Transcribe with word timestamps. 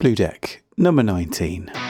Blue 0.00 0.14
Deck, 0.14 0.62
number 0.78 1.02
19. 1.02 1.89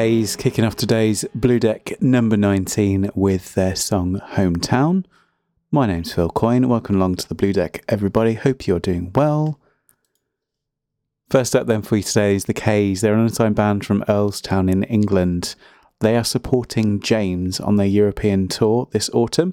K's 0.00 0.34
kicking 0.34 0.64
off 0.64 0.76
today's 0.76 1.26
Blue 1.34 1.60
Deck 1.60 2.00
number 2.00 2.34
19 2.34 3.10
with 3.14 3.52
their 3.52 3.76
song 3.76 4.18
Hometown. 4.30 5.04
My 5.70 5.86
name's 5.86 6.14
Phil 6.14 6.30
Coyne. 6.30 6.70
Welcome 6.70 6.96
along 6.96 7.16
to 7.16 7.28
the 7.28 7.34
Blue 7.34 7.52
Deck, 7.52 7.84
everybody. 7.86 8.32
Hope 8.32 8.66
you're 8.66 8.80
doing 8.80 9.12
well. 9.14 9.60
First 11.28 11.54
up, 11.54 11.66
then, 11.66 11.82
for 11.82 11.98
you 11.98 12.02
today 12.02 12.34
is 12.34 12.46
the 12.46 12.54
K's. 12.54 13.02
They're 13.02 13.12
an 13.12 13.20
unsigned 13.20 13.56
band 13.56 13.84
from 13.84 14.02
Earlestown 14.08 14.72
in 14.72 14.84
England. 14.84 15.54
They 15.98 16.16
are 16.16 16.24
supporting 16.24 17.00
James 17.00 17.60
on 17.60 17.76
their 17.76 17.84
European 17.84 18.48
tour 18.48 18.88
this 18.92 19.10
autumn. 19.10 19.52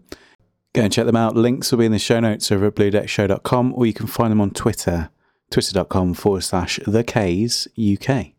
Go 0.72 0.84
and 0.84 0.94
check 0.94 1.08
them 1.08 1.18
out. 1.18 1.36
Links 1.36 1.74
will 1.74 1.80
be 1.80 1.88
in 1.88 1.92
the 1.92 2.00
show 2.00 2.22
notes 2.22 2.54
over 2.54 2.68
at 2.68 2.76
bluedeckshow.com, 2.76 3.74
or 3.76 3.86
you 3.86 3.94
can 3.94 4.08
find 4.08 4.32
them 4.32 4.40
on 4.40 4.52
Twitter, 4.52 5.10
twitter.com 5.52 6.14
forward 6.14 6.46
slash 6.46 6.80
the 6.88 7.04
K's 7.04 7.68
UK. 7.78 8.37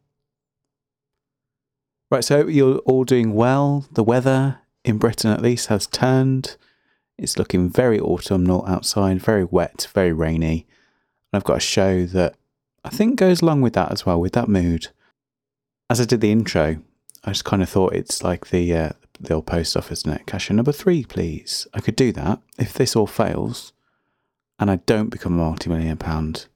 Right, 2.10 2.24
so 2.24 2.46
you're 2.46 2.78
all 2.78 3.04
doing 3.04 3.34
well. 3.34 3.86
The 3.92 4.02
weather 4.02 4.60
in 4.82 4.96
Britain, 4.96 5.30
at 5.30 5.42
least, 5.42 5.66
has 5.66 5.86
turned. 5.86 6.56
It's 7.18 7.38
looking 7.38 7.68
very 7.68 8.00
autumnal 8.00 8.64
outside, 8.66 9.20
very 9.20 9.44
wet, 9.44 9.88
very 9.92 10.12
rainy. 10.12 10.66
And 11.30 11.38
I've 11.38 11.44
got 11.44 11.58
a 11.58 11.60
show 11.60 12.06
that 12.06 12.36
I 12.82 12.88
think 12.88 13.18
goes 13.18 13.42
along 13.42 13.60
with 13.60 13.74
that 13.74 13.92
as 13.92 14.06
well, 14.06 14.18
with 14.18 14.32
that 14.32 14.48
mood. 14.48 14.88
As 15.90 16.00
I 16.00 16.06
did 16.06 16.22
the 16.22 16.32
intro, 16.32 16.78
I 17.24 17.30
just 17.32 17.44
kind 17.44 17.62
of 17.62 17.68
thought 17.68 17.92
it's 17.92 18.22
like 18.22 18.48
the 18.48 18.74
uh, 18.74 18.90
the 19.20 19.34
old 19.34 19.46
post 19.46 19.76
office 19.76 20.06
net 20.06 20.26
cashier 20.26 20.56
number 20.56 20.72
three, 20.72 21.04
please. 21.04 21.66
I 21.74 21.80
could 21.80 21.96
do 21.96 22.12
that 22.12 22.40
if 22.58 22.72
this 22.72 22.96
all 22.96 23.06
fails, 23.06 23.74
and 24.58 24.70
I 24.70 24.76
don't 24.76 25.10
become 25.10 25.34
a 25.34 25.38
multi-million 25.42 25.98
pound 25.98 26.46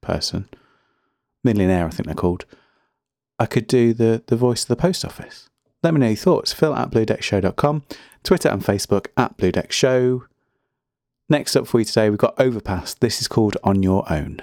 person, 0.00 0.48
millionaire, 1.44 1.86
I 1.86 1.90
think 1.90 2.06
they're 2.06 2.14
called. 2.16 2.46
I 3.38 3.46
could 3.46 3.66
do 3.66 3.92
the, 3.92 4.22
the 4.26 4.36
voice 4.36 4.62
of 4.62 4.68
the 4.68 4.76
post 4.76 5.04
office. 5.04 5.48
Let 5.82 5.94
me 5.94 6.00
know 6.00 6.08
your 6.08 6.16
thoughts. 6.16 6.52
Phil 6.52 6.74
at 6.74 6.90
bluedeckshow.com, 6.90 7.82
Twitter 8.22 8.48
and 8.48 8.62
Facebook 8.62 9.06
at 9.16 9.36
bluedeckshow. 9.36 10.22
Next 11.28 11.56
up 11.56 11.66
for 11.66 11.80
you 11.80 11.84
today, 11.84 12.08
we've 12.08 12.18
got 12.18 12.38
Overpass. 12.40 12.94
This 12.94 13.20
is 13.20 13.28
called 13.28 13.56
On 13.64 13.82
Your 13.82 14.10
Own. 14.10 14.42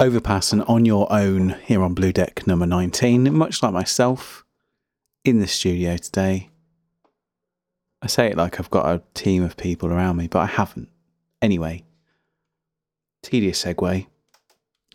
Overpass 0.00 0.52
and 0.52 0.62
On 0.62 0.84
Your 0.84 1.12
Own 1.12 1.56
here 1.64 1.82
on 1.82 1.92
Blue 1.92 2.12
Deck 2.12 2.46
number 2.46 2.66
19. 2.66 3.34
Much 3.34 3.62
like 3.64 3.72
myself, 3.72 4.44
in 5.24 5.40
the 5.40 5.46
studio 5.46 5.96
today. 5.96 6.50
I 8.00 8.06
say 8.06 8.28
it 8.28 8.36
like 8.36 8.58
I've 8.60 8.70
got 8.70 8.86
a 8.86 9.02
team 9.14 9.42
of 9.42 9.56
people 9.56 9.92
around 9.92 10.16
me, 10.16 10.28
but 10.28 10.38
I 10.38 10.46
haven't. 10.46 10.88
Anyway, 11.42 11.84
tedious 13.22 13.64
segue. 13.64 14.06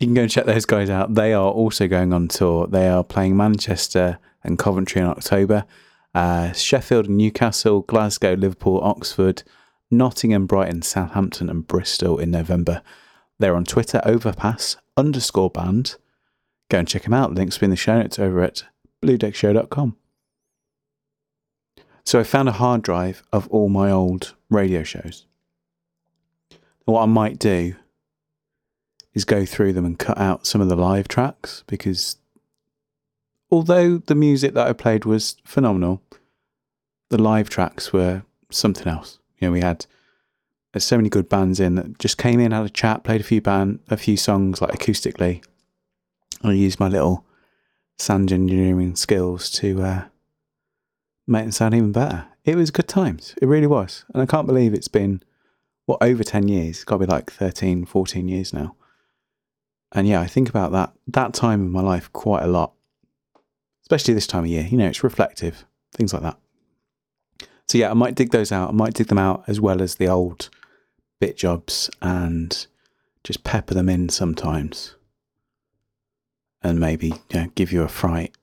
You 0.00 0.06
can 0.06 0.14
go 0.14 0.22
and 0.22 0.30
check 0.30 0.46
those 0.46 0.64
guys 0.64 0.90
out. 0.90 1.14
They 1.14 1.34
are 1.34 1.50
also 1.50 1.86
going 1.86 2.12
on 2.12 2.28
tour. 2.28 2.66
They 2.66 2.88
are 2.88 3.04
playing 3.04 3.36
Manchester 3.36 4.18
and 4.42 4.58
Coventry 4.58 5.02
in 5.02 5.06
October, 5.06 5.66
uh, 6.14 6.52
Sheffield 6.52 7.06
and 7.06 7.18
Newcastle, 7.18 7.82
Glasgow, 7.82 8.34
Liverpool, 8.34 8.80
Oxford, 8.82 9.42
Nottingham, 9.90 10.46
Brighton, 10.46 10.82
Southampton, 10.82 11.50
and 11.50 11.66
Bristol 11.66 12.18
in 12.18 12.30
November. 12.30 12.82
They're 13.38 13.56
on 13.56 13.64
Twitter, 13.64 14.00
Overpass 14.04 14.76
underscore 14.96 15.50
band. 15.50 15.96
Go 16.68 16.78
and 16.78 16.88
check 16.88 17.02
them 17.02 17.14
out. 17.14 17.34
Links 17.34 17.56
will 17.56 17.60
be 17.60 17.66
in 17.66 17.70
the 17.70 17.76
show 17.76 18.00
notes 18.00 18.18
over 18.18 18.42
at 18.42 18.64
bluedeckshow.com. 19.02 19.96
So 22.04 22.20
I 22.20 22.22
found 22.22 22.48
a 22.48 22.52
hard 22.52 22.82
drive 22.82 23.22
of 23.32 23.48
all 23.48 23.68
my 23.68 23.90
old 23.90 24.34
radio 24.50 24.82
shows. 24.82 25.26
what 26.84 27.02
I 27.02 27.06
might 27.06 27.38
do 27.38 27.74
is 29.14 29.24
go 29.24 29.46
through 29.46 29.72
them 29.72 29.86
and 29.86 29.98
cut 29.98 30.18
out 30.18 30.46
some 30.46 30.60
of 30.60 30.68
the 30.68 30.76
live 30.76 31.08
tracks 31.08 31.64
because 31.66 32.16
although 33.50 33.98
the 33.98 34.14
music 34.14 34.52
that 34.54 34.66
I 34.66 34.72
played 34.74 35.04
was 35.04 35.36
phenomenal, 35.44 36.02
the 37.08 37.22
live 37.22 37.48
tracks 37.48 37.92
were 37.92 38.22
something 38.50 38.86
else. 38.86 39.18
You 39.38 39.48
know, 39.48 39.52
we 39.52 39.60
had 39.60 39.86
there's 40.74 40.84
so 40.84 40.96
many 40.96 41.08
good 41.08 41.28
bands 41.28 41.60
in 41.60 41.76
that 41.76 42.00
just 42.00 42.18
came 42.18 42.40
in, 42.40 42.50
had 42.50 42.66
a 42.66 42.68
chat, 42.68 43.04
played 43.04 43.20
a 43.20 43.24
few 43.24 43.40
band, 43.40 43.78
a 43.90 43.96
few 43.96 44.16
songs 44.16 44.60
like 44.60 44.72
acoustically. 44.72 45.40
I 46.42 46.50
used 46.50 46.80
my 46.80 46.88
little 46.88 47.24
sound 47.96 48.32
engineering 48.32 48.96
skills 48.96 49.50
to 49.52 49.82
uh, 49.82 50.04
make 51.28 51.46
it 51.46 51.54
sound 51.54 51.74
even 51.74 51.92
better. 51.92 52.26
It 52.44 52.56
was 52.56 52.72
good 52.72 52.88
times. 52.88 53.36
It 53.40 53.46
really 53.46 53.68
was. 53.68 54.04
And 54.12 54.20
I 54.20 54.26
can't 54.26 54.48
believe 54.48 54.74
it's 54.74 54.88
been, 54.88 55.22
what, 55.86 56.02
over 56.02 56.24
10 56.24 56.48
years? 56.48 56.78
It's 56.78 56.84
got 56.84 56.96
to 56.96 57.06
be 57.06 57.12
like 57.12 57.30
13, 57.30 57.86
14 57.86 58.26
years 58.26 58.52
now. 58.52 58.74
And 59.92 60.08
yeah, 60.08 60.20
I 60.20 60.26
think 60.26 60.48
about 60.48 60.72
that, 60.72 60.92
that 61.06 61.34
time 61.34 61.60
in 61.60 61.70
my 61.70 61.82
life 61.82 62.12
quite 62.12 62.42
a 62.42 62.48
lot, 62.48 62.72
especially 63.82 64.14
this 64.14 64.26
time 64.26 64.42
of 64.42 64.50
year. 64.50 64.66
You 64.68 64.78
know, 64.78 64.88
it's 64.88 65.04
reflective, 65.04 65.64
things 65.92 66.12
like 66.12 66.22
that. 66.22 66.36
So 67.68 67.78
yeah, 67.78 67.92
I 67.92 67.94
might 67.94 68.16
dig 68.16 68.32
those 68.32 68.50
out. 68.50 68.70
I 68.70 68.72
might 68.72 68.94
dig 68.94 69.06
them 69.06 69.18
out 69.18 69.44
as 69.46 69.60
well 69.60 69.80
as 69.80 69.94
the 69.94 70.08
old 70.08 70.50
bit 71.24 71.36
jobs 71.36 71.90
and 72.02 72.66
just 73.22 73.44
pepper 73.44 73.74
them 73.74 73.88
in 73.88 74.08
sometimes. 74.08 74.94
And 76.62 76.80
maybe 76.80 77.08
you 77.08 77.40
know, 77.40 77.46
give 77.54 77.72
you 77.72 77.82
a 77.82 77.88
fright 77.88 78.34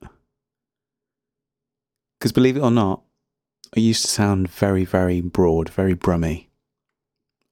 because 2.22 2.32
believe 2.32 2.56
it 2.56 2.62
or 2.62 2.70
not, 2.70 3.02
I 3.76 3.80
used 3.80 4.04
to 4.04 4.12
sound 4.12 4.48
very, 4.48 4.86
very 4.86 5.22
broad, 5.22 5.70
very 5.70 5.96
brummy. 5.96 6.52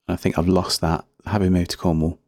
I 0.07 0.15
think 0.15 0.37
I've 0.37 0.47
lost 0.47 0.79
that 0.81 1.05
having 1.25 1.53
moved 1.53 1.71
to 1.71 1.77
Cornwall. 1.77 2.19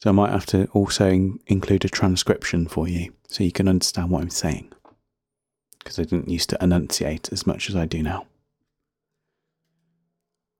So 0.00 0.08
I 0.08 0.14
might 0.14 0.30
have 0.30 0.46
to 0.46 0.64
also 0.72 1.10
in- 1.10 1.40
include 1.46 1.84
a 1.84 1.90
transcription 1.90 2.66
for 2.68 2.88
you 2.88 3.12
so 3.28 3.44
you 3.44 3.52
can 3.52 3.68
understand 3.68 4.08
what 4.08 4.22
I'm 4.22 4.30
saying. 4.30 4.72
Because 5.78 5.98
I 5.98 6.04
didn't 6.04 6.30
used 6.30 6.48
to 6.50 6.58
enunciate 6.64 7.30
as 7.30 7.46
much 7.46 7.68
as 7.68 7.76
I 7.76 7.84
do 7.84 8.02
now. 8.02 8.24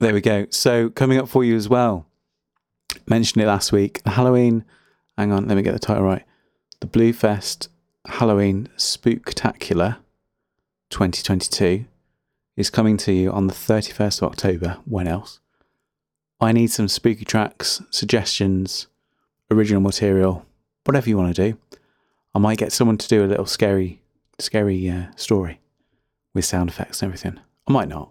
There 0.02 0.12
we 0.12 0.20
go. 0.20 0.48
So 0.50 0.90
coming 0.90 1.16
up 1.16 1.28
for 1.28 1.44
you 1.44 1.54
as 1.54 1.68
well. 1.68 2.06
Mentioned 3.06 3.40
it 3.40 3.46
last 3.46 3.70
week. 3.70 4.02
Halloween. 4.04 4.64
Hang 5.16 5.30
on, 5.30 5.46
let 5.46 5.56
me 5.56 5.62
get 5.62 5.74
the 5.74 5.78
title 5.78 6.02
right. 6.02 6.24
The 6.80 6.88
Bluefest 6.88 7.68
Halloween 8.06 8.68
Spooktacular 8.76 9.98
2022 10.90 11.84
is 12.56 12.68
coming 12.68 12.96
to 12.96 13.12
you 13.12 13.30
on 13.30 13.46
the 13.46 13.54
31st 13.54 14.22
of 14.22 14.32
October. 14.32 14.78
When 14.86 15.06
else? 15.06 15.38
I 16.40 16.50
need 16.50 16.72
some 16.72 16.88
spooky 16.88 17.24
tracks, 17.24 17.80
suggestions, 17.90 18.88
original 19.52 19.80
material, 19.80 20.44
whatever 20.82 21.08
you 21.08 21.16
want 21.16 21.32
to 21.36 21.50
do. 21.52 21.58
I 22.34 22.40
might 22.40 22.58
get 22.58 22.72
someone 22.72 22.98
to 22.98 23.06
do 23.06 23.24
a 23.24 23.30
little 23.30 23.46
scary, 23.46 24.02
scary 24.40 24.90
uh, 24.90 25.12
story 25.14 25.60
with 26.34 26.44
sound 26.44 26.70
effects 26.70 27.02
and 27.02 27.08
everything. 27.08 27.38
I 27.68 27.72
might 27.72 27.88
not. 27.88 28.10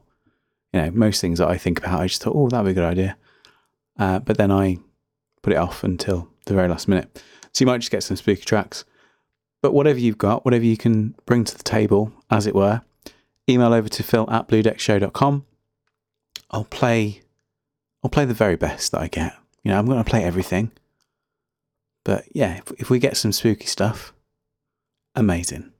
You 0.73 0.81
know, 0.81 0.91
most 0.91 1.21
things 1.21 1.39
that 1.39 1.49
I 1.49 1.57
think 1.57 1.79
about, 1.79 1.99
I 1.99 2.07
just 2.07 2.23
thought, 2.23 2.35
oh, 2.35 2.49
that'd 2.49 2.65
be 2.65 2.71
a 2.71 2.73
good 2.73 2.83
idea. 2.83 3.17
Uh, 3.99 4.19
but 4.19 4.37
then 4.37 4.51
I 4.51 4.77
put 5.41 5.53
it 5.53 5.57
off 5.57 5.83
until 5.83 6.29
the 6.45 6.53
very 6.53 6.67
last 6.67 6.87
minute. 6.87 7.21
So 7.51 7.63
you 7.63 7.67
might 7.67 7.79
just 7.79 7.91
get 7.91 8.03
some 8.03 8.17
spooky 8.17 8.43
tracks. 8.43 8.85
But 9.61 9.73
whatever 9.73 9.99
you've 9.99 10.17
got, 10.17 10.45
whatever 10.45 10.65
you 10.65 10.77
can 10.77 11.15
bring 11.25 11.43
to 11.43 11.55
the 11.55 11.63
table, 11.63 12.11
as 12.29 12.47
it 12.47 12.55
were, 12.55 12.81
email 13.49 13.73
over 13.73 13.89
to 13.89 14.03
phil 14.03 14.29
at 14.29 14.47
bluedeckshow.com. 14.47 15.45
I'll 16.49 16.65
play 16.65 17.21
I'll 18.03 18.09
play 18.09 18.25
the 18.25 18.33
very 18.33 18.55
best 18.55 18.91
that 18.91 19.01
I 19.01 19.07
get. 19.07 19.35
You 19.63 19.71
know, 19.71 19.77
I'm 19.77 19.85
going 19.85 20.03
to 20.03 20.09
play 20.09 20.23
everything. 20.23 20.71
But 22.03 22.25
yeah, 22.33 22.57
if, 22.57 22.71
if 22.79 22.89
we 22.89 22.97
get 22.97 23.15
some 23.15 23.31
spooky 23.31 23.67
stuff, 23.67 24.13
amazing. 25.13 25.71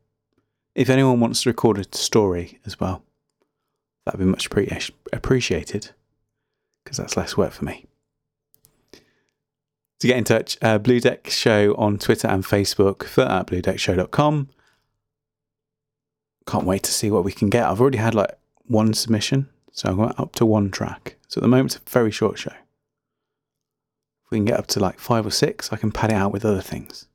If 0.75 0.89
anyone 0.89 1.19
wants 1.19 1.43
to 1.43 1.49
record 1.49 1.79
a 1.79 1.97
story 1.97 2.59
as 2.65 2.79
well, 2.79 3.03
that'd 4.05 4.19
be 4.19 4.25
much 4.25 4.47
appreciated 5.13 5.91
because 6.83 6.97
that's 6.97 7.17
less 7.17 7.37
work 7.37 7.51
for 7.51 7.65
me 7.65 7.85
to 10.01 10.07
get 10.07 10.17
in 10.17 10.23
touch, 10.23 10.57
uh, 10.63 10.79
Blue 10.79 10.99
Deck 10.99 11.29
Show 11.29 11.75
on 11.75 11.99
Twitter 11.99 12.27
and 12.27 12.43
Facebook, 12.43 13.03
for 13.03 13.21
at 13.21 13.45
bluedeckshow.com. 13.45 14.49
Can't 16.47 16.65
wait 16.65 16.81
to 16.83 16.91
see 16.91 17.11
what 17.11 17.23
we 17.23 17.31
can 17.31 17.51
get. 17.51 17.65
I've 17.65 17.79
already 17.79 17.99
had 17.99 18.15
like 18.15 18.31
one 18.65 18.95
submission, 18.95 19.47
so 19.71 19.89
I'm 19.89 19.99
up 19.99 20.33
to 20.37 20.45
one 20.45 20.71
track. 20.71 21.17
So 21.27 21.37
at 21.37 21.43
the 21.43 21.47
moment, 21.47 21.75
it's 21.75 21.85
a 21.85 21.89
very 21.89 22.09
short 22.09 22.39
show. 22.39 22.53
If 24.25 24.31
we 24.31 24.39
can 24.39 24.45
get 24.45 24.59
up 24.59 24.65
to 24.67 24.79
like 24.79 24.97
five 24.97 25.23
or 25.23 25.31
six, 25.31 25.71
I 25.71 25.77
can 25.77 25.91
pad 25.91 26.09
it 26.09 26.15
out 26.15 26.31
with 26.31 26.45
other 26.45 26.61
things. 26.61 27.07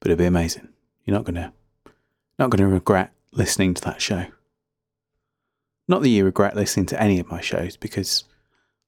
But 0.00 0.10
it'll 0.10 0.20
be 0.20 0.24
amazing. 0.24 0.68
You're 1.04 1.18
not 1.18 1.24
gonna, 1.24 1.52
not 2.38 2.48
gonna 2.48 2.66
regret 2.66 3.12
listening 3.32 3.74
to 3.74 3.82
that 3.82 4.00
show. 4.00 4.24
Not 5.90 6.02
that 6.02 6.08
you 6.08 6.24
regret 6.24 6.54
listening 6.54 6.86
to 6.86 7.02
any 7.02 7.18
of 7.18 7.28
my 7.32 7.40
shows 7.40 7.76
because 7.76 8.22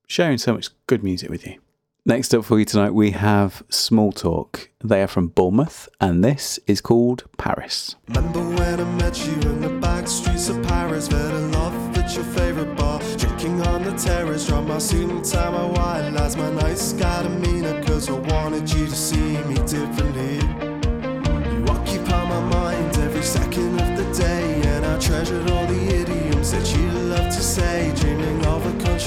I'm 0.05 0.07
sharing 0.07 0.39
so 0.39 0.55
much 0.55 0.69
good 0.87 1.03
music 1.03 1.31
with 1.31 1.45
you. 1.45 1.59
Next 2.07 2.33
up 2.33 2.45
for 2.45 2.61
you 2.61 2.65
tonight, 2.65 2.95
we 2.95 3.11
have 3.11 3.65
Small 3.69 4.13
Talk. 4.13 4.71
They 4.85 5.03
are 5.03 5.09
from 5.09 5.27
Bournemouth, 5.27 5.89
and 6.01 6.23
this 6.23 6.61
is 6.69 6.81
called 6.81 7.25
Paris. 7.39 7.97
Remember 8.07 8.39
when 8.39 8.79
I 8.79 8.85
met 8.85 9.19
you 9.27 9.33
in 9.33 9.61
the 9.63 9.71
back 9.81 10.07
streets 10.07 10.49
of 10.49 10.63
Paris? 10.63 11.09
Fell 11.09 11.37
in 11.37 11.51
love 11.51 11.99
at 11.99 12.15
your 12.15 12.23
favorite 12.23 12.77
bar, 12.77 13.01
drinking 13.19 13.61
on 13.63 13.83
the 13.83 13.95
terrace. 13.95 14.47
Drop 14.47 14.65
my 14.65 14.79
suit 14.79 15.11
and 15.11 15.25
tie 15.25 15.51
my 15.51 15.67
white 15.67 16.11
lies, 16.11 16.37
my 16.37 16.53
nice 16.53 16.93
guy 16.93 17.25
demeanor, 17.25 17.83
cause 17.83 18.09
I 18.09 18.13
wanted 18.13 18.73
you 18.73 18.87
to 18.87 18.95
see 18.95 19.39
me 19.49 19.57
differently. 19.67 20.37
You 20.37 21.65
occupy 21.67 22.29
my 22.29 22.41
mind 22.55 22.97
every 22.99 23.25
second 23.25 23.81
of 23.81 23.92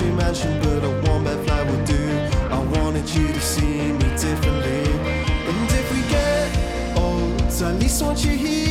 of 0.08 0.16
mansion, 0.16 0.60
but 0.62 0.84
a 0.84 0.92
one 1.10 1.24
bed 1.24 1.44
flat 1.46 1.70
would 1.70 1.86
do 1.86 2.04
I 2.52 2.60
wanted 2.78 3.10
you 3.10 3.28
to 3.28 3.40
see 3.40 3.92
me 3.92 4.10
differently. 4.18 4.84
And 5.48 5.72
if 5.80 5.92
we 5.94 6.02
get 6.10 6.98
old, 6.98 7.42
at 7.42 7.80
least 7.80 8.02
want 8.02 8.24
you 8.24 8.32
here 8.32 8.65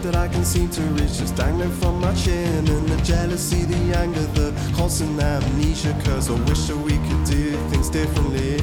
That 0.00 0.16
I 0.16 0.26
can 0.26 0.44
seem 0.44 0.70
to 0.70 0.80
reach. 0.96 1.18
Just 1.18 1.36
dangling 1.36 1.70
from 1.70 2.00
my 2.00 2.14
chin 2.14 2.66
And 2.66 2.88
the 2.88 2.96
jealousy, 3.04 3.64
the 3.64 3.96
anger, 3.96 4.26
the 4.34 4.52
constant 4.74 5.20
amnesia. 5.20 5.92
Cause 6.04 6.30
I 6.30 6.34
wish 6.48 6.64
that 6.68 6.76
we 6.76 6.92
could 6.92 7.24
do 7.24 7.52
things 7.68 7.90
differently. 7.90 8.54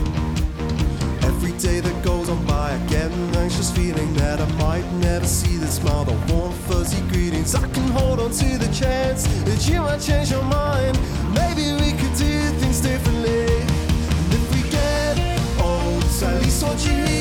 Every 1.22 1.52
day 1.60 1.82
that 1.82 2.04
goes 2.04 2.30
on 2.30 2.44
by 2.46 2.74
I 2.74 2.78
get 2.88 3.12
an 3.12 3.36
anxious 3.36 3.72
feeling 3.72 4.12
That 4.16 4.42
I 4.42 4.52
might 4.54 4.92
never 4.94 5.28
see 5.28 5.56
the 5.58 5.68
smile. 5.68 6.04
The 6.04 6.18
warm 6.34 6.52
fuzzy 6.68 7.02
greetings 7.10 7.54
I 7.54 7.66
can 7.68 7.88
hold 7.90 8.20
on 8.20 8.32
to 8.32 8.58
the 8.58 8.70
chance 8.74 9.28
That 9.44 9.70
you 9.70 9.82
might 9.82 10.02
change 10.02 10.32
your 10.32 10.44
mind. 10.44 11.00
Maybe 11.34 11.72
we 11.74 11.92
could 11.92 12.16
do 12.18 12.34
things 12.60 12.82
differently. 12.82 13.46
And 13.46 14.34
if 14.34 14.46
we 14.52 14.70
get 14.70 15.16
old 15.62 16.04
At 16.24 16.42
least 16.42 16.64
want 16.64 16.84
you 16.86 16.92
here 16.92 17.19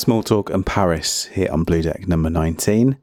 Small 0.00 0.22
Talk 0.22 0.48
and 0.48 0.64
Paris 0.64 1.26
here 1.26 1.52
on 1.52 1.62
Blue 1.62 1.82
Deck 1.82 2.08
number 2.08 2.30
19. 2.30 2.96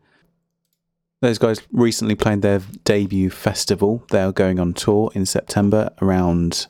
Those 1.21 1.37
guys 1.37 1.61
recently 1.71 2.15
played 2.15 2.41
their 2.41 2.59
debut 2.85 3.29
festival. 3.29 4.03
They 4.09 4.21
are 4.21 4.31
going 4.31 4.59
on 4.59 4.73
tour 4.73 5.11
in 5.13 5.27
September 5.27 5.91
around 6.01 6.65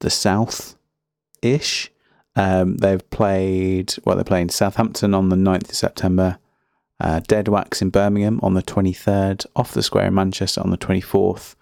the 0.00 0.10
south 0.10 0.76
ish. 1.40 1.90
Um, 2.36 2.76
they've 2.76 3.08
played, 3.08 3.94
well, 4.04 4.16
they're 4.16 4.24
playing 4.24 4.50
Southampton 4.50 5.14
on 5.14 5.30
the 5.30 5.36
9th 5.36 5.70
of 5.70 5.74
September, 5.74 6.38
uh, 7.00 7.20
Dead 7.20 7.48
Wax 7.48 7.80
in 7.80 7.88
Birmingham 7.88 8.40
on 8.42 8.52
the 8.52 8.62
23rd, 8.62 9.46
Off 9.56 9.72
the 9.72 9.82
Square 9.82 10.08
in 10.08 10.14
Manchester 10.14 10.60
on 10.60 10.68
the 10.68 10.76
24th, 10.76 11.54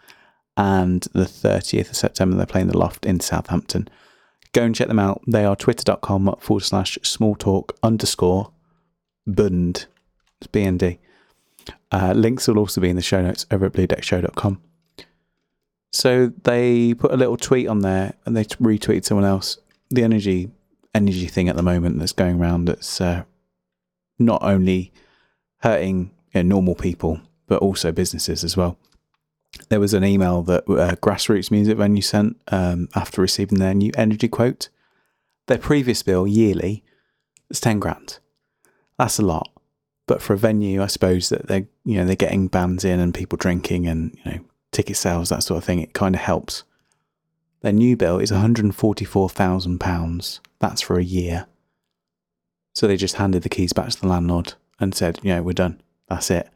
and 0.57 1.07
the 1.13 1.27
30th 1.27 1.91
of 1.91 1.97
September, 1.97 2.37
they're 2.37 2.45
playing 2.45 2.67
the 2.67 2.77
Loft 2.77 3.07
in 3.07 3.21
Southampton. 3.21 3.89
Go 4.55 4.63
and 4.63 4.75
check 4.75 4.87
them 4.87 5.01
out. 5.01 5.21
They 5.27 5.45
are 5.45 5.57
twitter.com 5.57 6.37
forward 6.39 6.63
slash 6.63 6.97
small 7.03 7.35
talk 7.35 7.77
underscore 7.83 8.53
bund. 9.27 9.87
It's 10.41 10.47
BND. 10.47 10.99
Uh, 11.91 12.13
links 12.15 12.47
will 12.47 12.59
also 12.59 12.81
be 12.81 12.89
in 12.89 12.97
the 12.97 13.03
show 13.03 13.21
notes 13.21 13.47
over 13.51 13.67
at 13.67 13.73
bluedeckshow.com. 13.73 14.63
So 15.93 16.33
they 16.45 16.95
put 16.95 17.13
a 17.13 17.17
little 17.17 17.37
tweet 17.37 17.67
on 17.67 17.81
there 17.81 18.15
and 18.25 18.37
they 18.37 18.45
retweeted 18.45 19.05
someone 19.05 19.27
else. 19.27 19.59
The 19.90 20.05
energy 20.05 20.51
energy 20.95 21.27
thing 21.27 21.49
at 21.49 21.57
the 21.57 21.62
moment 21.62 21.99
that's 21.99 22.12
going 22.12 22.40
around 22.40 22.67
that's 22.67 23.01
uh, 23.01 23.25
not 24.21 24.40
only 24.45 24.93
hurting 25.59 26.12
you 26.33 26.45
know, 26.45 26.49
normal 26.49 26.75
people 26.77 27.21
but 27.49 27.61
also 27.61 27.90
businesses 27.90 28.45
as 28.45 28.57
well. 28.57 28.79
There 29.68 29.81
was 29.81 29.94
an 29.94 30.05
email 30.05 30.42
that 30.42 30.64
uh, 30.64 30.96
Grassroots 30.96 31.50
Music 31.50 31.77
Venue 31.77 32.03
sent 32.03 32.40
um, 32.48 32.88
after 32.94 33.20
receiving 33.20 33.59
their 33.59 33.74
new 33.74 33.92
energy 33.96 34.29
quote. 34.29 34.68
Their 35.46 35.59
previous 35.59 36.03
bill 36.03 36.27
yearly 36.27 36.85
was 37.48 37.61
ten 37.61 37.79
grand. 37.79 38.18
That's 38.98 39.18
a 39.18 39.22
lot, 39.22 39.50
but 40.07 40.22
for 40.22 40.35
a 40.35 40.38
venue, 40.38 40.83
I 40.83 40.87
suppose 40.87 41.29
that 41.29 41.48
they're 41.48 41.66
you 41.85 41.96
know 41.96 42.05
they're 42.05 42.16
getting 42.16 42.48
bands 42.48 42.85
in 42.85 43.00
and 43.00 43.12
people 43.12 43.37
drinking 43.37 43.87
and 43.87 44.16
you 44.24 44.31
know 44.31 44.38
ticket 44.70 44.96
sales 44.96 45.31
that 45.31 45.42
sort 45.42 45.59
of 45.59 45.64
thing. 45.64 45.81
It 45.81 45.92
kind 45.92 46.14
of 46.14 46.20
helps. 46.20 46.64
Their 47.62 47.72
new 47.72 47.96
bill 47.96 48.18
is 48.18 48.31
one 48.31 48.40
hundred 48.40 48.74
forty-four 48.74 49.29
thousand 49.31 49.81
pounds. 49.81 50.40
That's 50.61 50.81
for 50.83 50.98
a 50.98 51.05
year. 51.05 51.46
So 52.74 52.87
they 52.87 52.96
just 52.96 53.16
handed 53.16 53.42
the 53.42 53.48
keys 53.48 53.72
back 53.72 53.88
to 53.90 54.00
the 54.00 54.09
landlord 54.09 54.55
and 54.81 54.94
said, 54.94 55.20
you 55.22 55.31
know, 55.35 55.42
we're 55.42 55.53
done. 55.53 55.81
That's 56.09 56.31
it. 56.31 56.48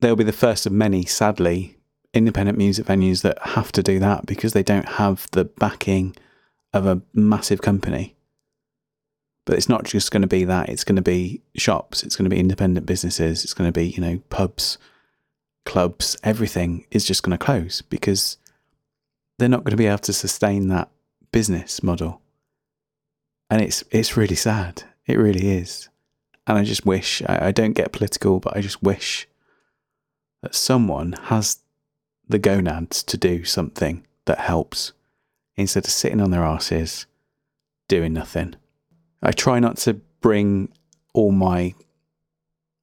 They'll 0.00 0.16
be 0.16 0.24
the 0.24 0.32
first 0.32 0.66
of 0.66 0.72
many, 0.72 1.04
sadly, 1.04 1.77
independent 2.14 2.58
music 2.58 2.86
venues 2.86 3.22
that 3.22 3.38
have 3.48 3.72
to 3.72 3.82
do 3.82 3.98
that 3.98 4.26
because 4.26 4.52
they 4.52 4.62
don't 4.62 4.88
have 4.88 5.28
the 5.32 5.44
backing 5.44 6.16
of 6.72 6.86
a 6.86 7.02
massive 7.12 7.62
company. 7.62 8.16
But 9.44 9.56
it's 9.56 9.68
not 9.68 9.84
just 9.84 10.10
going 10.10 10.22
to 10.22 10.28
be 10.28 10.44
that, 10.44 10.68
it's 10.68 10.84
going 10.84 10.96
to 10.96 11.02
be 11.02 11.42
shops, 11.56 12.02
it's 12.02 12.16
going 12.16 12.24
to 12.24 12.34
be 12.34 12.40
independent 12.40 12.86
businesses, 12.86 13.44
it's 13.44 13.54
going 13.54 13.68
to 13.68 13.72
be, 13.72 13.88
you 13.88 14.00
know, 14.00 14.20
pubs, 14.28 14.76
clubs, 15.64 16.16
everything 16.22 16.86
is 16.90 17.04
just 17.04 17.22
going 17.22 17.36
to 17.36 17.42
close 17.44 17.82
because 17.82 18.36
they're 19.38 19.48
not 19.48 19.64
going 19.64 19.70
to 19.70 19.76
be 19.76 19.86
able 19.86 19.98
to 19.98 20.12
sustain 20.12 20.68
that 20.68 20.90
business 21.32 21.82
model. 21.82 22.20
And 23.50 23.62
it's 23.62 23.84
it's 23.90 24.16
really 24.16 24.34
sad. 24.34 24.82
It 25.06 25.18
really 25.18 25.48
is. 25.48 25.88
And 26.46 26.58
I 26.58 26.64
just 26.64 26.84
wish 26.84 27.22
I, 27.26 27.48
I 27.48 27.52
don't 27.52 27.72
get 27.72 27.92
political, 27.92 28.40
but 28.40 28.56
I 28.56 28.60
just 28.60 28.82
wish 28.82 29.26
that 30.42 30.54
someone 30.54 31.12
has 31.24 31.58
the 32.28 32.38
gonads 32.38 33.02
to 33.04 33.16
do 33.16 33.44
something 33.44 34.06
that 34.26 34.38
helps 34.38 34.92
instead 35.56 35.84
of 35.84 35.90
sitting 35.90 36.20
on 36.20 36.30
their 36.30 36.44
asses 36.44 37.06
doing 37.88 38.12
nothing. 38.12 38.54
I 39.22 39.32
try 39.32 39.58
not 39.58 39.78
to 39.78 39.94
bring 40.20 40.68
all 41.14 41.32
my 41.32 41.74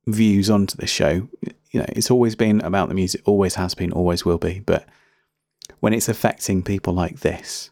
views 0.08 0.50
onto 0.50 0.76
the 0.76 0.88
show. 0.88 1.30
You 1.72 1.80
know, 1.80 1.86
it's 1.90 2.12
always 2.12 2.36
been 2.36 2.62
about 2.62 2.90
the 2.90 2.96
music, 2.96 3.22
always 3.26 3.56
has 3.56 3.76
been, 3.76 3.92
always 3.92 4.26
will 4.26 4.38
be. 4.38 4.60
But 4.60 4.88
when 5.80 5.94
it's 5.94 6.10
affecting 6.10 6.64
people 6.64 6.94
like 6.94 7.20
this, 7.20 7.70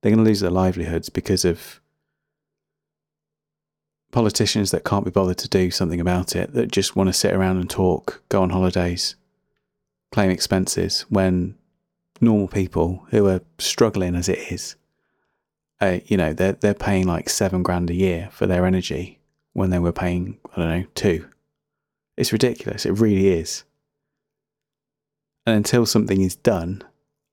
they're 0.00 0.10
going 0.10 0.24
to 0.24 0.28
lose 0.28 0.40
their 0.40 0.50
livelihoods 0.50 1.08
because 1.08 1.44
of 1.44 1.80
politicians 4.12 4.70
that 4.70 4.84
can't 4.84 5.04
be 5.04 5.10
bothered 5.10 5.38
to 5.38 5.48
do 5.48 5.70
something 5.70 6.00
about 6.00 6.34
it, 6.34 6.52
that 6.54 6.72
just 6.72 6.96
want 6.96 7.08
to 7.08 7.12
sit 7.12 7.32
around 7.32 7.58
and 7.58 7.70
talk, 7.70 8.22
go 8.28 8.42
on 8.42 8.50
holidays, 8.50 9.14
claim 10.12 10.30
expenses 10.30 11.02
when 11.08 11.56
normal 12.20 12.48
people 12.48 13.06
who 13.10 13.26
are 13.26 13.40
struggling 13.58 14.14
as 14.14 14.28
it 14.28 14.52
is, 14.52 14.76
uh, 15.80 15.98
you 16.06 16.16
know, 16.16 16.32
they're, 16.32 16.52
they're 16.52 16.74
paying 16.74 17.06
like 17.06 17.28
seven 17.28 17.62
grand 17.62 17.90
a 17.90 17.94
year 17.94 18.28
for 18.32 18.46
their 18.46 18.66
energy 18.66 19.18
when 19.52 19.70
they 19.70 19.78
were 19.78 19.92
paying, 19.92 20.38
I 20.52 20.56
don't 20.56 20.68
know, 20.68 20.86
two. 20.94 21.26
It's 22.16 22.32
ridiculous. 22.32 22.84
It 22.84 22.92
really 22.92 23.28
is. 23.28 23.64
And 25.46 25.56
until 25.56 25.86
something 25.86 26.20
is 26.20 26.36
done, 26.36 26.84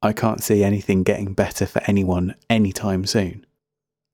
I 0.02 0.14
can't 0.14 0.42
see 0.42 0.64
anything 0.64 1.04
getting 1.04 1.34
better 1.34 1.66
for 1.66 1.82
anyone 1.86 2.36
anytime 2.50 3.06
soon. 3.06 3.46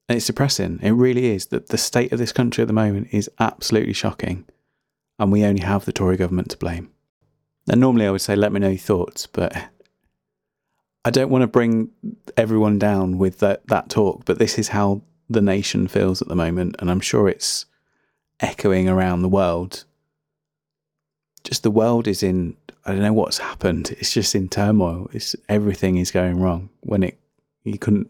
And 0.10 0.18
it's 0.18 0.26
depressing. 0.26 0.80
It 0.82 0.92
really 0.92 1.28
is. 1.28 1.48
That 1.48 1.70
the 1.70 1.78
state 1.78 2.12
of 2.12 2.20
this 2.20 2.34
country 2.34 2.62
at 2.64 2.68
the 2.68 2.74
moment 2.74 3.10
is 3.12 3.30
absolutely 3.40 3.94
shocking. 3.94 4.46
And 5.20 5.32
we 5.32 5.46
only 5.46 5.62
have 5.62 5.86
the 5.86 5.94
Tory 5.94 6.18
government 6.18 6.50
to 6.52 6.58
blame. 6.58 6.93
And 7.70 7.80
normally 7.80 8.06
I 8.06 8.12
would 8.12 8.22
say, 8.22 8.36
let 8.36 8.52
me 8.52 8.60
know 8.60 8.70
your 8.70 8.78
thoughts, 8.78 9.28
but 9.28 9.56
I 11.06 11.10
don't 11.10 11.30
want 11.30 11.44
to 11.44 11.48
bring 11.48 11.90
everyone 12.36 12.78
down 12.80 13.18
with 13.18 13.40
that, 13.40 13.66
that 13.68 13.90
talk, 13.90 14.26
but 14.26 14.40
this 14.40 14.60
is 14.60 14.70
how 14.70 15.02
the 15.30 15.42
nation 15.42 15.88
feels 15.88 16.22
at 16.22 16.28
the 16.28 16.36
moment. 16.36 16.76
And 16.80 16.92
I'm 16.92 17.00
sure 17.00 17.30
it's 17.30 17.66
echoing 18.40 18.90
around 18.90 19.22
the 19.22 19.30
world. 19.30 19.86
Just 21.44 21.64
the 21.64 21.72
world 21.72 22.08
is 22.08 22.22
in, 22.24 22.58
I 22.86 22.92
don't 22.92 23.02
know 23.02 23.14
what's 23.14 23.38
happened. 23.38 23.92
It's 23.98 24.14
just 24.14 24.36
in 24.36 24.50
turmoil. 24.50 25.10
It's 25.14 25.36
everything 25.48 25.98
is 25.98 26.12
going 26.12 26.40
wrong 26.42 26.70
when 26.82 27.04
it, 27.04 27.20
you 27.64 27.78
couldn't 27.78 28.10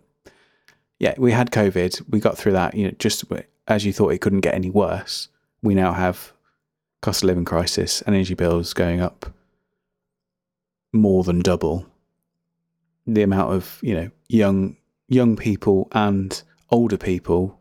yeah, 1.03 1.15
we 1.17 1.33
had 1.33 1.51
COVID. 1.51 2.09
We 2.09 2.21
got 2.21 2.37
through 2.37 2.53
that. 2.53 2.75
You 2.75 2.85
know, 2.85 2.95
just 2.97 3.25
as 3.67 3.85
you 3.85 3.91
thought 3.91 4.13
it 4.13 4.21
couldn't 4.21 4.39
get 4.39 4.55
any 4.55 4.69
worse. 4.69 5.27
We 5.61 5.75
now 5.75 5.91
have 5.91 6.31
cost 7.01 7.23
of 7.23 7.27
living 7.27 7.43
crisis, 7.43 8.01
energy 8.07 8.35
bills 8.35 8.73
going 8.73 9.01
up 9.01 9.25
more 10.93 11.23
than 11.23 11.39
double. 11.39 11.85
The 13.05 13.23
amount 13.23 13.53
of 13.53 13.79
you 13.81 13.95
know 13.95 14.09
young 14.29 14.77
young 15.09 15.35
people 15.35 15.89
and 15.91 16.41
older 16.69 16.97
people 16.97 17.59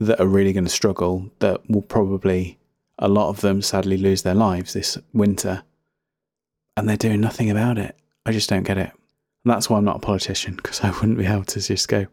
that 0.00 0.20
are 0.20 0.26
really 0.26 0.52
going 0.52 0.64
to 0.64 0.70
struggle. 0.70 1.30
That 1.38 1.68
will 1.70 1.82
probably 1.82 2.58
a 2.98 3.08
lot 3.08 3.28
of 3.28 3.40
them 3.40 3.62
sadly 3.62 3.96
lose 3.96 4.22
their 4.22 4.34
lives 4.34 4.72
this 4.72 4.98
winter, 5.12 5.62
and 6.76 6.88
they're 6.88 6.96
doing 6.96 7.20
nothing 7.20 7.50
about 7.50 7.78
it. 7.78 7.96
I 8.26 8.32
just 8.32 8.50
don't 8.50 8.64
get 8.64 8.78
it. 8.78 8.90
And 9.44 9.54
that's 9.54 9.70
why 9.70 9.78
I'm 9.78 9.84
not 9.84 9.96
a 9.96 10.00
politician, 10.00 10.56
because 10.56 10.80
I 10.80 10.90
wouldn't 10.90 11.18
be 11.18 11.26
able 11.26 11.44
to 11.44 11.60
just 11.60 11.88
go, 11.88 12.06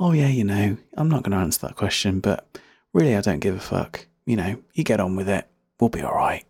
oh, 0.00 0.12
yeah, 0.12 0.28
you 0.28 0.44
know, 0.44 0.76
I'm 0.96 1.08
not 1.08 1.22
going 1.22 1.32
to 1.32 1.44
answer 1.44 1.66
that 1.66 1.76
question, 1.76 2.20
but 2.20 2.58
really, 2.92 3.14
I 3.14 3.20
don't 3.20 3.40
give 3.40 3.54
a 3.54 3.60
fuck. 3.60 4.06
You 4.26 4.36
know, 4.36 4.62
you 4.72 4.82
get 4.82 5.00
on 5.00 5.14
with 5.14 5.28
it. 5.28 5.46
We'll 5.78 5.90
be 5.90 6.02
all 6.02 6.14
right. 6.14 6.44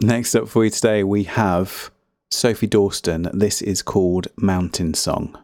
Next 0.00 0.34
up 0.34 0.48
for 0.48 0.64
you 0.64 0.70
today, 0.70 1.04
we 1.04 1.24
have 1.24 1.90
Sophie 2.30 2.66
Dorsten. 2.66 3.30
This 3.32 3.62
is 3.62 3.82
called 3.82 4.28
Mountain 4.36 4.94
Song. 4.94 5.38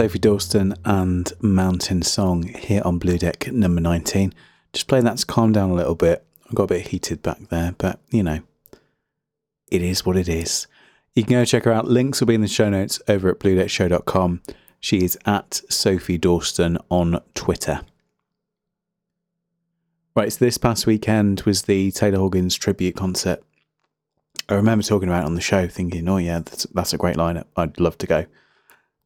Sophie 0.00 0.18
Dorsten 0.18 0.74
and 0.82 1.30
Mountain 1.42 2.00
Song 2.00 2.44
here 2.44 2.80
on 2.86 2.98
Blue 2.98 3.18
Deck 3.18 3.52
number 3.52 3.82
19. 3.82 4.32
Just 4.72 4.88
playing 4.88 5.04
that 5.04 5.18
to 5.18 5.26
calm 5.26 5.52
down 5.52 5.68
a 5.68 5.74
little 5.74 5.94
bit. 5.94 6.24
I 6.50 6.54
got 6.54 6.62
a 6.62 6.68
bit 6.68 6.86
heated 6.86 7.20
back 7.20 7.36
there, 7.50 7.74
but 7.76 8.00
you 8.08 8.22
know, 8.22 8.40
it 9.70 9.82
is 9.82 10.06
what 10.06 10.16
it 10.16 10.26
is. 10.26 10.66
You 11.14 11.24
can 11.24 11.34
go 11.34 11.44
check 11.44 11.64
her 11.64 11.72
out. 11.72 11.86
Links 11.86 12.18
will 12.18 12.28
be 12.28 12.34
in 12.34 12.40
the 12.40 12.48
show 12.48 12.70
notes 12.70 13.02
over 13.08 13.28
at 13.28 13.40
bluedeckshow.com. 13.40 14.40
She 14.80 15.04
is 15.04 15.18
at 15.26 15.60
Sophie 15.68 16.18
Dorsten 16.18 16.78
on 16.88 17.20
Twitter. 17.34 17.82
Right, 20.16 20.32
so 20.32 20.42
this 20.42 20.56
past 20.56 20.86
weekend 20.86 21.42
was 21.42 21.64
the 21.64 21.90
Taylor 21.90 22.20
Hawkins 22.20 22.54
tribute 22.54 22.96
concert. 22.96 23.44
I 24.48 24.54
remember 24.54 24.82
talking 24.82 25.10
about 25.10 25.24
it 25.24 25.26
on 25.26 25.34
the 25.34 25.42
show, 25.42 25.68
thinking, 25.68 26.08
oh, 26.08 26.16
yeah, 26.16 26.38
that's, 26.38 26.64
that's 26.72 26.94
a 26.94 26.96
great 26.96 27.16
lineup. 27.16 27.48
I'd 27.54 27.78
love 27.78 27.98
to 27.98 28.06
go 28.06 28.24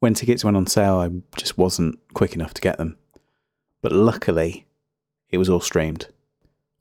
when 0.05 0.12
tickets 0.12 0.45
went 0.45 0.55
on 0.55 0.67
sale, 0.67 0.99
I 0.99 1.09
just 1.38 1.57
wasn't 1.57 1.99
quick 2.12 2.35
enough 2.35 2.53
to 2.53 2.61
get 2.61 2.77
them. 2.77 2.99
But 3.81 3.93
luckily, 3.93 4.67
it 5.31 5.38
was 5.38 5.49
all 5.49 5.61
streamed. 5.61 6.09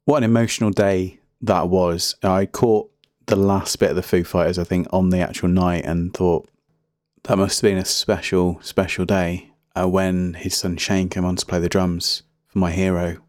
What 0.04 0.18
an 0.18 0.24
emotional 0.26 0.72
day 0.72 1.22
that 1.40 1.70
was. 1.70 2.16
I 2.22 2.46
caught 2.46 2.92
the 3.28 3.38
last 3.38 3.80
bit 3.80 3.92
of 3.92 3.96
the 3.96 4.04
Foo 4.04 4.26
Fighters, 4.26 4.60
I 4.60 4.66
think, 4.66 4.88
on 4.92 5.10
the 5.10 5.20
actual 5.20 5.48
night 5.48 5.86
and 5.86 6.14
thought 6.14 6.50
that 7.24 7.38
must 7.38 7.62
have 7.62 7.72
been 7.72 7.78
a 7.78 7.86
special, 7.86 8.60
special 8.62 9.06
day 9.06 9.52
uh, 9.74 9.88
when 9.88 10.34
his 10.34 10.58
son 10.58 10.76
Shane 10.76 11.08
came 11.08 11.24
on 11.24 11.38
to 11.38 11.46
play 11.46 11.62
the 11.62 11.70
drums 11.70 12.24
for 12.48 12.60
my 12.60 12.74
hero. 12.74 13.20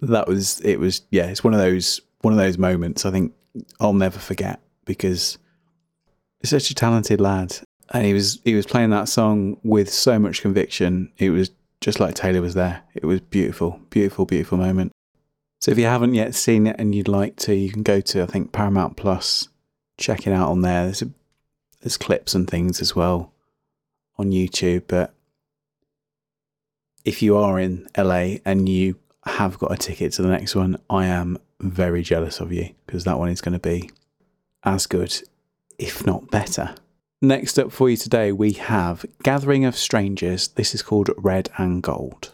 That 0.00 0.26
was, 0.26 0.60
it 0.62 0.80
was, 0.80 1.02
yeah, 1.12 1.26
it's 1.26 1.44
one 1.44 1.54
of 1.54 1.60
those, 1.60 2.00
one 2.22 2.32
of 2.34 2.38
those 2.40 2.58
moments 2.58 3.06
I 3.06 3.12
think 3.12 3.34
I'll 3.78 3.92
never 3.92 4.18
forget 4.18 4.58
because 4.84 5.38
such 6.42 6.70
a 6.70 6.74
talented 6.74 7.20
lad 7.20 7.60
and 7.90 8.04
he 8.06 8.14
was 8.14 8.40
he 8.44 8.54
was 8.54 8.66
playing 8.66 8.90
that 8.90 9.08
song 9.08 9.58
with 9.62 9.90
so 9.92 10.18
much 10.18 10.42
conviction. 10.42 11.12
It 11.18 11.30
was 11.30 11.50
just 11.80 11.98
like 11.98 12.14
Taylor 12.14 12.42
was 12.42 12.54
there. 12.54 12.82
It 12.94 13.04
was 13.04 13.20
beautiful, 13.20 13.80
beautiful, 13.90 14.26
beautiful 14.26 14.58
moment. 14.58 14.92
So 15.60 15.70
if 15.70 15.78
you 15.78 15.86
haven't 15.86 16.14
yet 16.14 16.34
seen 16.34 16.66
it 16.66 16.76
and 16.78 16.94
you'd 16.94 17.08
like 17.08 17.36
to, 17.36 17.54
you 17.54 17.70
can 17.70 17.82
go 17.82 18.00
to 18.00 18.22
I 18.22 18.26
think 18.26 18.52
Paramount 18.52 18.96
Plus, 18.96 19.48
check 19.98 20.26
it 20.26 20.32
out 20.32 20.50
on 20.50 20.62
there. 20.62 20.84
There's 20.84 21.02
a, 21.02 21.10
there's 21.80 21.96
clips 21.96 22.34
and 22.34 22.48
things 22.48 22.80
as 22.80 22.94
well 22.94 23.32
on 24.18 24.30
YouTube. 24.30 24.84
But 24.86 25.12
if 27.04 27.22
you 27.22 27.36
are 27.36 27.58
in 27.58 27.88
LA 27.96 28.36
and 28.44 28.68
you 28.68 28.96
have 29.24 29.58
got 29.58 29.72
a 29.72 29.76
ticket 29.76 30.12
to 30.14 30.22
the 30.22 30.28
next 30.28 30.54
one, 30.54 30.78
I 30.88 31.06
am 31.06 31.38
very 31.60 32.02
jealous 32.02 32.40
of 32.40 32.52
you 32.52 32.70
because 32.86 33.04
that 33.04 33.18
one 33.18 33.28
is 33.28 33.40
going 33.40 33.52
to 33.52 33.58
be 33.58 33.90
as 34.64 34.86
good, 34.86 35.14
if 35.78 36.06
not 36.06 36.30
better. 36.30 36.74
Next 37.22 37.58
up 37.58 37.70
for 37.70 37.90
you 37.90 37.98
today, 37.98 38.32
we 38.32 38.52
have 38.52 39.04
Gathering 39.22 39.66
of 39.66 39.76
Strangers. 39.76 40.48
This 40.48 40.74
is 40.74 40.80
called 40.80 41.10
Red 41.18 41.50
and 41.58 41.82
Gold. 41.82 42.32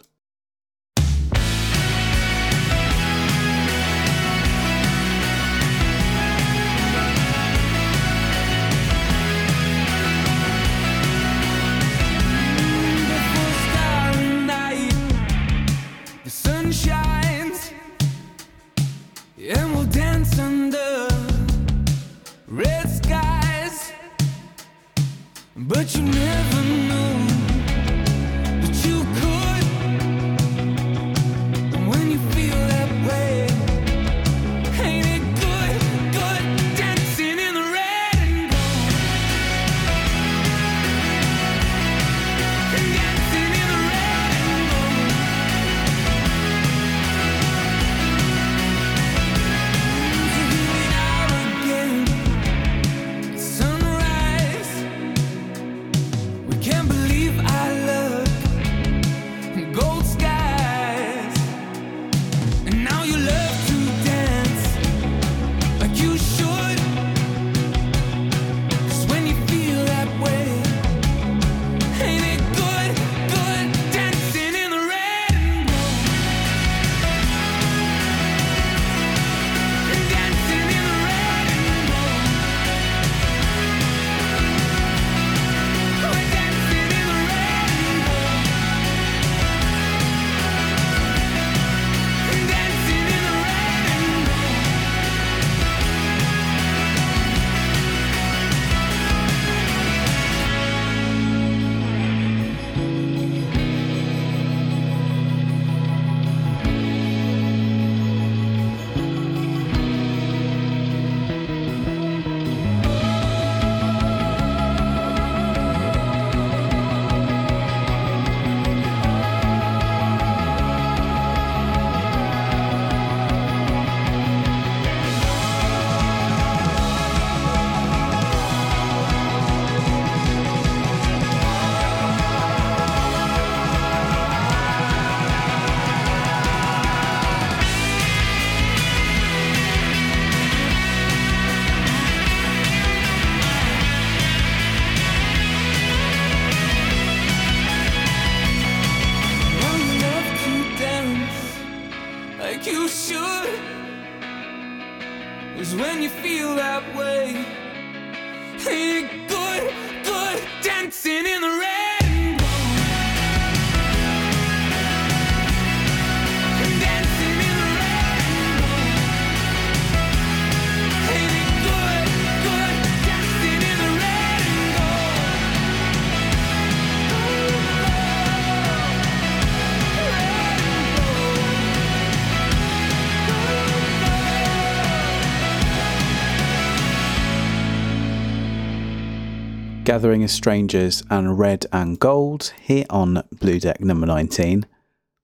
Gathering 189.87 190.21
of 190.21 190.29
Strangers 190.29 191.01
and 191.09 191.39
Red 191.39 191.65
and 191.71 191.97
Gold 191.97 192.51
here 192.61 192.83
on 192.89 193.23
Blue 193.31 193.57
Deck 193.57 193.79
number 193.79 194.05
19. 194.05 194.65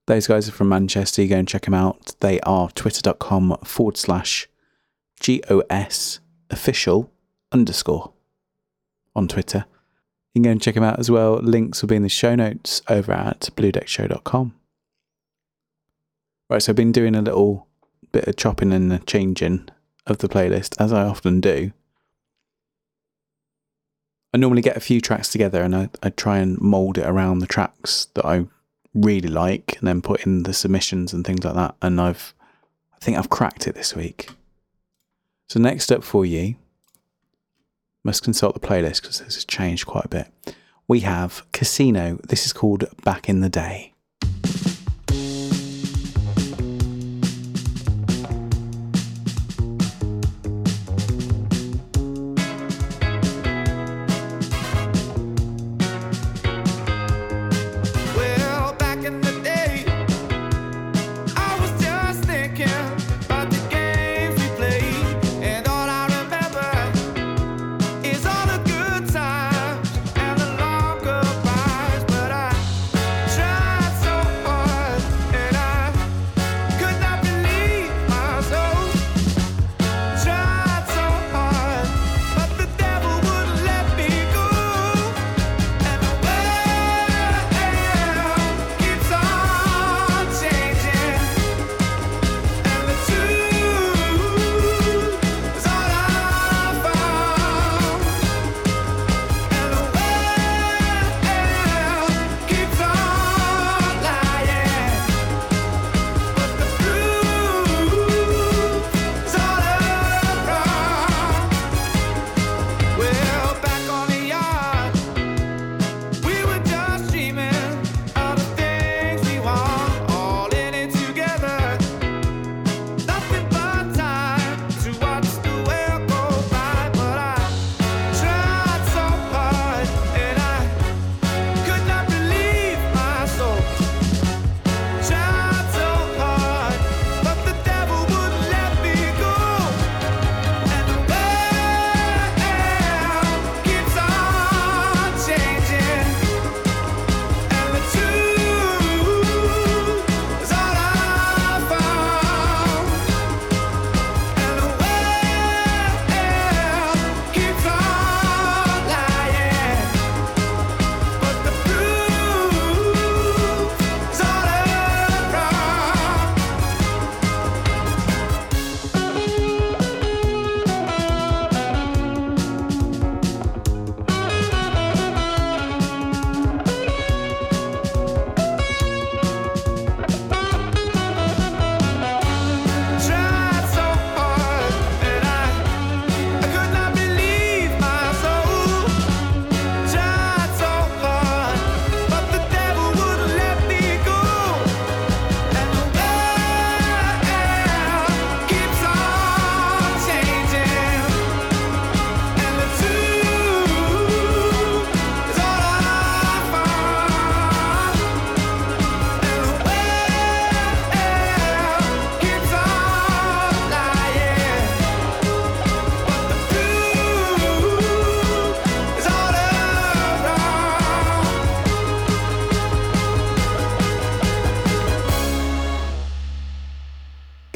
Those 0.07 0.25
guys 0.25 0.47
are 0.47 0.53
from 0.53 0.69
Manchester. 0.69 1.21
You 1.21 1.27
go 1.27 1.35
and 1.35 1.45
check 1.45 1.63
them 1.63 1.73
out. 1.73 2.15
They 2.21 2.39
are 2.39 2.69
twitter.com 2.69 3.57
forward 3.65 3.97
slash 3.97 4.47
GOS 5.21 6.21
official 6.49 7.11
underscore 7.51 8.13
on 9.13 9.27
Twitter. 9.27 9.65
You 10.33 10.39
can 10.39 10.43
go 10.43 10.51
and 10.51 10.61
check 10.61 10.75
them 10.75 10.83
out 10.85 10.97
as 10.97 11.11
well. 11.11 11.33
Links 11.33 11.81
will 11.81 11.89
be 11.89 11.97
in 11.97 12.03
the 12.03 12.07
show 12.07 12.33
notes 12.33 12.81
over 12.87 13.11
at 13.11 13.49
bluedeckshow.com. 13.57 14.55
Right, 16.49 16.63
so 16.63 16.71
I've 16.71 16.77
been 16.77 16.93
doing 16.93 17.15
a 17.15 17.21
little 17.21 17.67
bit 18.13 18.29
of 18.29 18.37
chopping 18.37 18.71
and 18.71 19.05
changing 19.05 19.67
of 20.07 20.19
the 20.19 20.29
playlist, 20.29 20.79
as 20.79 20.93
I 20.93 21.03
often 21.03 21.41
do. 21.41 21.73
I 24.33 24.37
normally 24.37 24.61
get 24.61 24.77
a 24.77 24.81
few 24.81 24.99
tracks 24.99 25.29
together 25.29 25.61
and 25.61 25.75
I, 25.75 25.89
I 26.01 26.09
try 26.09 26.39
and 26.39 26.59
mold 26.59 26.97
it 26.97 27.05
around 27.05 27.39
the 27.39 27.47
tracks 27.47 28.07
that 28.15 28.25
I 28.25 28.47
really 28.93 29.29
like 29.29 29.77
and 29.79 29.87
then 29.87 30.01
put 30.01 30.25
in 30.25 30.43
the 30.43 30.53
submissions 30.53 31.13
and 31.13 31.25
things 31.25 31.43
like 31.43 31.55
that. 31.55 31.75
And 31.81 32.01
I've, 32.01 32.33
I 32.93 32.97
think 32.99 33.17
I've 33.17 33.29
cracked 33.29 33.67
it 33.67 33.75
this 33.75 33.95
week. 33.95 34.29
So 35.49 35.59
next 35.59 35.91
up 35.91 36.03
for 36.03 36.25
you, 36.25 36.55
must 38.03 38.23
consult 38.23 38.53
the 38.53 38.67
playlist 38.67 39.01
because 39.01 39.19
this 39.19 39.35
has 39.35 39.45
changed 39.45 39.85
quite 39.85 40.05
a 40.05 40.09
bit. 40.09 40.27
We 40.87 41.01
have 41.01 41.45
Casino. 41.51 42.19
This 42.27 42.45
is 42.45 42.53
called 42.53 42.85
Back 43.03 43.29
in 43.29 43.39
the 43.41 43.49
Day. 43.49 43.92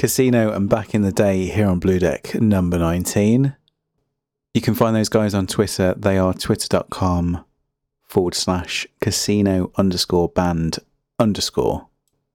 Casino 0.08 0.54
and 0.54 0.70
Back 0.70 0.96
in 0.96 1.02
the 1.02 1.12
Day 1.12 1.48
here 1.48 1.68
on 1.68 1.80
Blue 1.80 2.00
Deck 2.00 2.34
number 2.36 2.78
19. 2.78 3.58
You 4.54 4.62
can 4.62 4.74
find 4.74 4.96
those 4.96 5.10
guys 5.10 5.34
on 5.34 5.48
Twitter. 5.48 5.96
They 5.98 6.18
are 6.18 6.34
twitter.com 6.34 7.44
forward 8.04 8.34
slash 8.34 8.88
casino 9.02 9.70
underscore 9.76 10.30
band 10.30 10.80
underscore. 11.20 11.90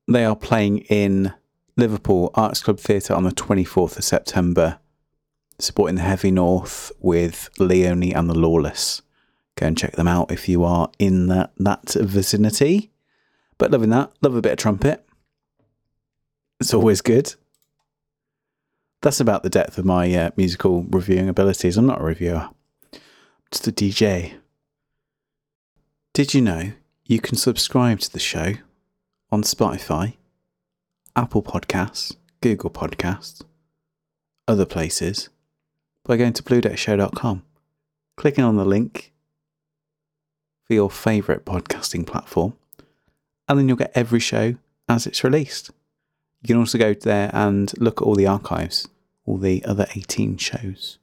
They 0.07 0.23
are 0.27 0.37
playing 0.37 0.81
in 0.91 1.33
Liverpool 1.79 2.31
Arts 2.35 2.61
Club 2.61 2.79
Theatre 2.79 3.15
on 3.15 3.25
the 3.25 3.31
24th 3.31 3.97
of 3.97 4.05
September, 4.05 4.79
supporting 5.59 5.97
the 5.97 6.03
Heavy 6.03 6.31
North 6.31 6.93
with 7.01 7.49
Leone 7.59 8.13
and 8.13 8.29
the 8.29 8.39
Lawless. 8.39 9.01
Go 9.57 9.69
and 9.69 9.79
check 9.79 9.93
them 9.93 10.09
out 10.09 10.31
if 10.31 10.47
you 10.47 10.63
are 10.63 10.91
in 10.99 11.29
that, 11.29 11.53
that 11.57 11.95
vicinity. 11.95 12.91
But 13.57 13.71
loving 13.71 13.89
that, 13.89 14.13
love 14.21 14.35
a 14.35 14.43
bit 14.43 14.53
of 14.53 14.59
trumpet. 14.59 15.07
It's 16.61 16.75
always 16.75 17.01
good. 17.01 17.35
That's 19.03 19.19
about 19.19 19.43
the 19.43 19.51
depth 19.51 19.79
of 19.79 19.85
my 19.85 20.15
uh, 20.15 20.31
musical 20.37 20.85
reviewing 20.85 21.29
abilities. 21.29 21.77
I'm 21.77 21.87
not 21.87 22.01
a 22.01 22.05
reviewer, 22.05 22.49
I'm 22.93 23.01
just 23.51 23.67
a 23.67 23.73
DJ. 23.73 24.35
Did 26.15 26.35
you 26.35 26.41
know 26.41 26.73
you 27.07 27.21
can 27.21 27.37
subscribe 27.37 27.99
to 28.01 28.13
the 28.13 28.21
show 28.21 28.53
on 29.33 29.43
Spotify, 29.43 30.15
Apple 31.17 31.43
Podcasts, 31.43 32.15
Google 32.41 32.71
Podcasts, 32.71 33.43
other 34.47 34.67
places 34.67 35.31
by 36.05 36.17
going 36.17 36.33
to 36.35 36.43
bluedeckshow.com, 36.45 37.43
clicking 38.17 38.45
on 38.45 38.57
the 38.57 38.65
link 38.65 39.13
for 40.65 40.75
your 40.75 40.91
favourite 40.91 41.45
podcasting 41.45 42.07
platform, 42.07 42.55
and 43.49 43.59
then 43.59 43.67
you'll 43.67 43.77
get 43.77 43.93
every 43.97 44.21
show 44.21 44.55
as 44.89 45.09
it's 45.09 45.25
released. 45.25 45.71
You 46.43 46.49
can 46.49 46.59
also 46.59 46.79
go 46.79 46.95
there 46.95 47.31
and 47.33 47.73
look 47.79 48.01
at 48.01 48.05
all 48.05 48.15
the 48.15 48.27
archives, 48.27 48.89
all 49.25 49.39
the 49.39 49.65
other 49.65 49.87
18 49.95 50.37
shows 50.37 50.99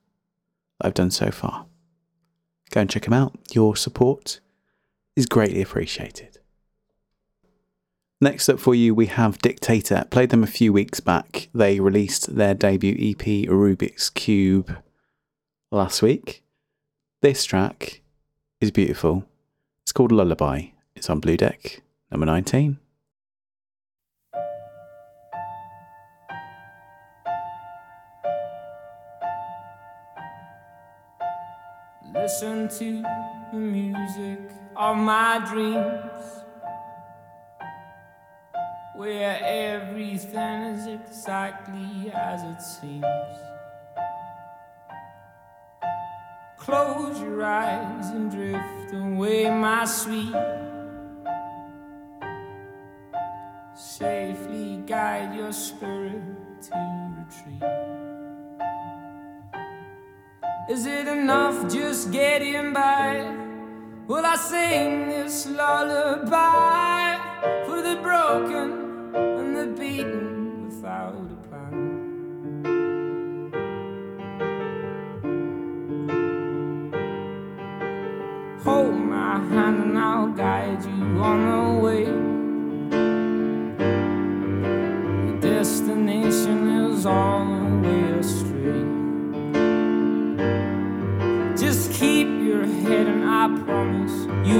I've 0.81 0.93
done 0.93 1.11
so 1.11 1.31
far. 1.31 1.65
Go 2.71 2.81
and 2.81 2.89
check 2.89 3.03
them 3.03 3.13
out. 3.13 3.37
Your 3.51 3.75
support 3.75 4.39
is 5.15 5.25
greatly 5.25 5.61
appreciated. 5.61 6.39
Next 8.21 8.49
up 8.49 8.59
for 8.59 8.75
you, 8.75 8.93
we 8.93 9.05
have 9.05 9.39
Dictator. 9.39 10.05
Played 10.09 10.29
them 10.29 10.43
a 10.43 10.47
few 10.47 10.73
weeks 10.73 10.99
back. 10.99 11.47
They 11.53 11.79
released 11.79 12.35
their 12.35 12.53
debut 12.53 12.93
EP, 12.93 13.47
Rubik's 13.49 14.09
Cube, 14.09 14.77
last 15.71 16.01
week. 16.01 16.43
This 17.21 17.45
track 17.45 18.01
is 18.59 18.71
beautiful. 18.71 19.25
It's 19.83 19.93
called 19.93 20.11
Lullaby. 20.11 20.67
It's 20.95 21.09
on 21.09 21.21
Blue 21.21 21.37
Deck, 21.37 21.81
number 22.11 22.25
19. 22.25 22.77
Listen 32.41 32.69
to 32.69 33.03
the 33.51 33.57
music 33.57 34.39
of 34.77 34.95
my 34.95 35.45
dreams, 35.51 36.23
where 38.95 39.37
everything 39.43 40.61
is 40.73 40.87
exactly 40.87 42.09
as 42.13 42.41
it 42.43 42.61
seems. 42.61 43.03
Close 46.59 47.19
your 47.19 47.43
eyes 47.43 48.09
and 48.11 48.31
drift 48.31 48.93
away, 48.93 49.49
my 49.49 49.83
sweet. 49.83 50.33
Safely 53.75 54.81
guide 54.87 55.35
your 55.35 55.51
spirit 55.51 56.61
to 56.61 57.15
retreat. 57.17 58.08
Is 60.69 60.85
it 60.85 61.07
enough 61.07 61.67
just 61.73 62.11
getting 62.11 62.73
by? 62.73 63.25
Will 64.05 64.23
I 64.23 64.35
sing 64.35 65.09
this 65.09 65.47
lullaby 65.47 67.17
for 67.65 67.81
the 67.81 67.99
broken 68.03 69.15
and 69.15 69.57
the 69.57 69.65
beaten 69.65 70.28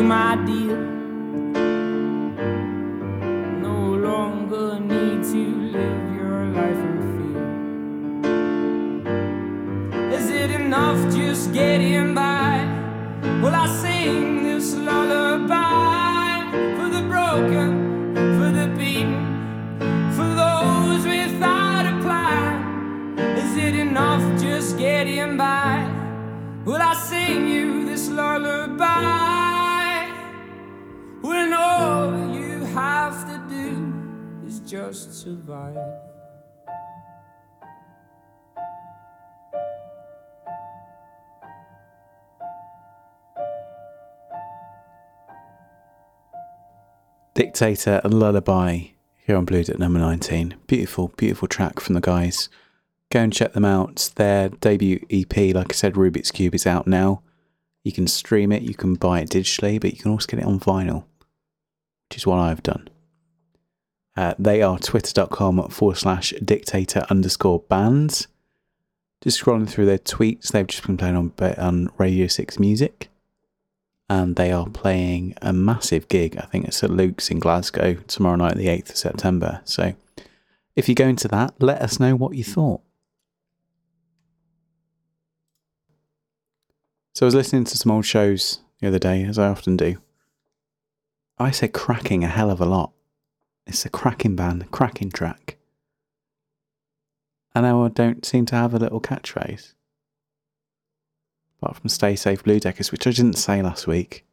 my 0.10 0.39
just 34.92 35.22
survive? 35.22 35.78
Dictator 47.36 48.02
and 48.04 48.14
Lullaby 48.14 48.88
here 49.26 49.38
on 49.38 49.46
Blue 49.46 49.64
Deck 49.64 49.78
number 49.78 50.00
19. 50.00 50.56
Beautiful, 50.66 51.14
beautiful 51.18 51.48
track 51.48 51.80
from 51.80 51.94
the 51.94 52.02
guys. 52.02 52.50
Go 53.12 53.20
and 53.20 53.32
check 53.32 53.54
them 53.54 53.66
out. 53.66 54.10
Their 54.16 54.50
debut 54.50 55.06
EP, 55.12 55.54
like 55.54 55.72
I 55.72 55.76
said, 55.76 55.94
Rubik's 55.94 56.32
Cube, 56.32 56.56
is 56.56 56.66
out 56.66 56.88
now. 56.88 57.22
You 57.84 57.92
can 57.92 58.08
stream 58.08 58.52
it, 58.52 58.64
you 58.64 58.74
can 58.74 58.96
buy 58.96 59.22
it 59.22 59.30
digitally, 59.30 59.80
but 59.80 59.94
you 59.94 60.00
can 60.00 60.12
also 60.12 60.28
get 60.28 60.40
it 60.40 60.46
on 60.46 60.60
vinyl, 60.60 61.06
which 62.10 62.18
is 62.18 62.28
what 62.28 62.40
I've 62.40 62.64
done. 62.64 62.90
Uh, 64.20 64.34
they 64.38 64.62
are 64.62 64.78
twitter.com 64.78 65.70
forward 65.70 65.96
slash 65.96 66.34
dictator 66.44 67.06
underscore 67.10 67.60
bands. 67.70 68.28
Just 69.22 69.42
scrolling 69.42 69.70
through 69.70 69.86
their 69.86 69.98
tweets, 69.98 70.52
they've 70.52 70.68
just 70.68 70.86
been 70.86 70.98
playing 70.98 71.16
on, 71.16 71.32
on 71.58 71.90
Radio 71.98 72.28
6 72.28 72.60
Music 72.60 73.08
and 74.10 74.36
they 74.36 74.52
are 74.52 74.68
playing 74.68 75.36
a 75.42 75.54
massive 75.54 76.10
gig. 76.10 76.36
I 76.36 76.48
think 76.48 76.68
it's 76.68 76.84
at 76.84 76.90
Luke's 76.90 77.32
in 77.32 77.40
Glasgow 77.40 77.94
tomorrow 78.08 78.36
night, 78.36 78.58
the 78.58 78.68
8th 78.68 78.90
of 78.90 78.98
September. 78.98 79.62
So 79.64 79.94
if 80.76 80.90
you 80.90 80.96
go 80.96 81.08
into 81.08 81.30
that, 81.30 81.54
let 81.60 81.82
us 81.82 81.98
know 81.98 82.18
what 82.18 82.36
you 82.36 82.44
thought. 82.44 82.82
So 87.16 87.26
I 87.26 87.28
was 87.28 87.36
listening 87.36 87.64
to 87.64 87.78
some 87.78 87.94
old 87.94 88.06
shows 88.06 88.60
the 88.82 88.90
other 88.90 89.00
day, 89.00 89.24
as 89.24 89.40
I 89.40 89.48
often 89.48 89.78
do. 89.78 89.96
I 91.38 91.52
said 91.52 91.72
cracking 91.72 92.26
a 92.26 92.28
hell 92.28 92.52
of 92.52 92.60
a 92.60 92.66
lot. 92.66 92.92
It's 93.70 93.86
a 93.86 93.90
cracking 93.90 94.36
band, 94.36 94.72
cracking 94.72 95.12
track. 95.12 95.58
And 97.54 97.64
now 97.64 97.86
I 97.86 97.90
don't 97.90 98.26
seem 98.26 98.48
to 98.48 98.56
have 98.56 98.74
a 98.74 98.80
little 98.80 99.00
catchphrase 99.00 99.74
apart 101.62 101.78
from 101.78 101.90
Stay 101.90 102.16
Safe 102.16 102.44
Blue 102.44 102.60
Deckers, 102.60 102.92
which 102.92 103.06
I 103.06 103.12
didn't 103.12 103.38
say 103.38 103.62
last 103.62 103.86
week. 103.86 104.26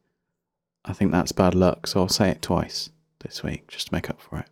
I 0.85 0.93
think 0.93 1.11
that's 1.11 1.31
bad 1.31 1.53
luck, 1.53 1.85
so 1.85 1.99
I'll 1.99 2.09
say 2.09 2.29
it 2.29 2.41
twice 2.41 2.89
this 3.19 3.43
week 3.43 3.67
just 3.67 3.87
to 3.87 3.93
make 3.93 4.09
up 4.09 4.19
for 4.19 4.39
it. 4.39 4.49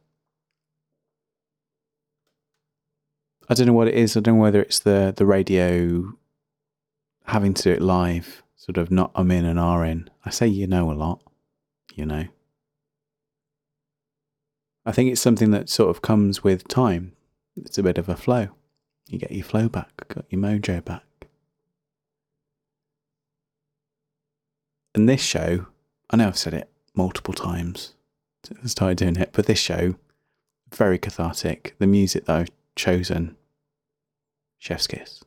I 3.50 3.56
don't 3.56 3.66
know 3.66 3.74
what 3.74 3.88
it 3.88 3.96
is. 3.96 4.16
I 4.16 4.20
don't 4.20 4.36
know 4.36 4.42
whether 4.42 4.62
it's 4.62 4.80
the, 4.80 5.14
the 5.16 5.26
radio 5.26 6.14
having 7.26 7.56
to 7.56 7.64
do 7.64 7.72
it 7.72 7.82
live, 7.82 8.44
sort 8.56 8.78
of 8.78 8.92
not 8.92 9.10
I'm 9.16 9.32
in 9.32 9.46
and 9.46 9.58
are 9.58 9.84
in. 9.84 10.12
I 10.24 10.30
say 10.30 10.46
you 10.46 10.68
know 10.68 10.92
a 10.92 10.94
lot, 10.94 11.22
you 11.96 12.06
know. 12.06 12.26
I 14.86 14.92
think 14.92 15.12
it's 15.12 15.22
something 15.22 15.52
that 15.52 15.70
sort 15.70 15.90
of 15.90 16.02
comes 16.02 16.44
with 16.44 16.68
time. 16.68 17.14
It's 17.56 17.78
a 17.78 17.84
bit 17.84 17.98
of 17.98 18.08
a 18.08 18.16
flow. 18.16 18.50
You 19.08 19.18
get 19.18 19.32
your 19.32 19.44
flow 19.44 19.68
back, 19.68 20.08
got 20.08 20.26
your 20.30 20.42
mojo 20.42 20.84
back. 20.84 21.04
And 24.94 25.10
this 25.10 25.22
show, 25.22 25.68
I 26.10 26.18
know 26.18 26.28
I've 26.28 26.38
said 26.38 26.54
it 26.54 26.70
multiple 26.94 27.34
times 27.34 27.94
since 28.44 28.60
I 28.64 28.68
started 28.68 28.98
doing 28.98 29.16
it, 29.18 29.32
but 29.34 29.46
this 29.48 29.60
show, 29.60 29.96
very 30.74 30.98
cathartic. 30.98 31.76
The 31.80 31.88
music 31.88 32.26
that 32.26 32.36
I've 32.36 32.52
chosen, 32.76 33.36
Chef's 34.60 34.88
Kiss. 34.88 35.24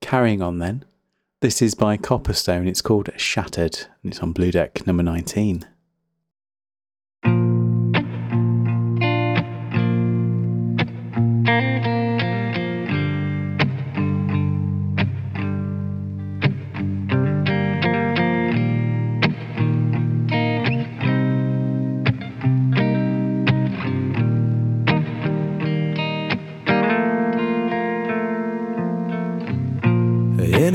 Carrying 0.00 0.42
on 0.42 0.58
then, 0.58 0.84
this 1.40 1.62
is 1.62 1.74
by 1.74 1.96
Copperstone. 1.96 2.68
It's 2.68 2.82
called 2.82 3.10
Shattered, 3.16 3.86
and 4.02 4.12
it's 4.12 4.20
on 4.20 4.32
Blue 4.32 4.52
Deck 4.52 4.86
number 4.86 5.02
19. 5.02 5.66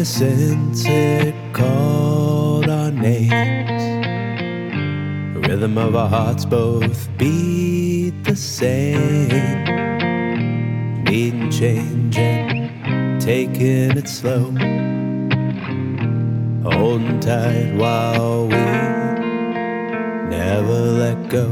Innocence, 0.07 0.85
it 0.85 1.35
called 1.53 2.69
our 2.69 2.91
names. 2.91 3.83
The 5.33 5.39
rhythm 5.49 5.77
of 5.77 5.97
our 5.97 6.07
hearts 6.07 6.45
both 6.45 7.09
beat 7.17 8.23
the 8.23 8.33
same. 8.33 9.27
Needing 11.03 11.51
change 11.51 12.17
and 12.17 13.19
taking 13.21 13.97
it 13.97 14.07
slow. 14.07 14.45
Holding 16.63 17.19
tight 17.19 17.73
while 17.75 18.47
we 18.47 18.55
never 20.29 20.79
let 21.03 21.27
go. 21.27 21.49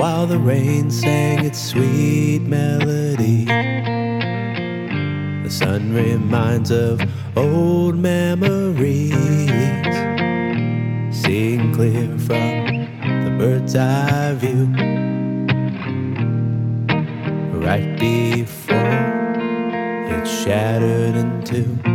While 0.00 0.28
the 0.28 0.38
rain 0.38 0.88
sang 0.88 1.44
its 1.44 1.60
sweet 1.60 2.42
melody. 2.42 3.44
The 5.42 5.50
sun 5.50 5.92
reminds 5.92 6.70
of 6.70 7.00
old 7.36 7.96
memories. 7.96 9.12
Seeing 11.14 11.74
clear 11.74 12.08
from 12.18 12.66
the 13.24 13.34
bird's 13.38 13.76
eye 13.76 14.34
view. 14.34 14.66
Right 17.60 17.98
before 17.98 18.76
it 20.08 20.26
shattered 20.26 21.16
in 21.16 21.42
two. 21.44 21.85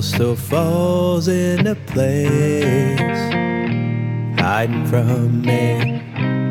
Still 0.00 0.36
falls 0.36 1.28
into 1.28 1.74
place. 1.86 3.00
Hiding 4.40 4.86
from 4.86 5.42
me, 5.42 5.98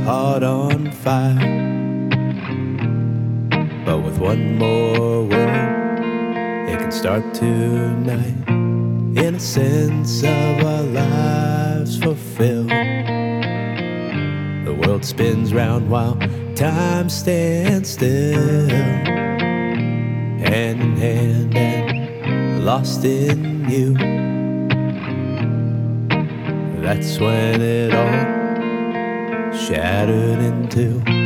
heart 0.03 0.43
on 0.43 0.91
fire. 0.91 1.59
But 3.85 3.99
with 3.99 4.19
one 4.19 4.57
more 4.57 5.23
word, 5.23 5.99
it 6.69 6.79
can 6.79 6.91
start 6.91 7.33
tonight. 7.33 8.35
Innocence 9.17 10.23
of 10.23 10.63
our 10.63 10.83
lives 10.83 11.97
fulfilled. 11.97 12.69
The 14.65 14.75
world 14.85 15.03
spins 15.03 15.53
round 15.53 15.89
while 15.89 16.17
time 16.55 17.09
stands 17.09 17.89
still. 17.89 18.69
Hand 20.39 20.81
in 20.81 20.95
hand 20.97 21.55
and 21.55 21.70
lost 22.61 23.03
in 23.03 23.67
you. 23.67 23.95
That's 26.81 27.19
when 27.19 27.59
it 27.59 27.91
all 27.93 29.51
shattered 29.51 30.39
in 30.39 30.69
two. 30.69 31.20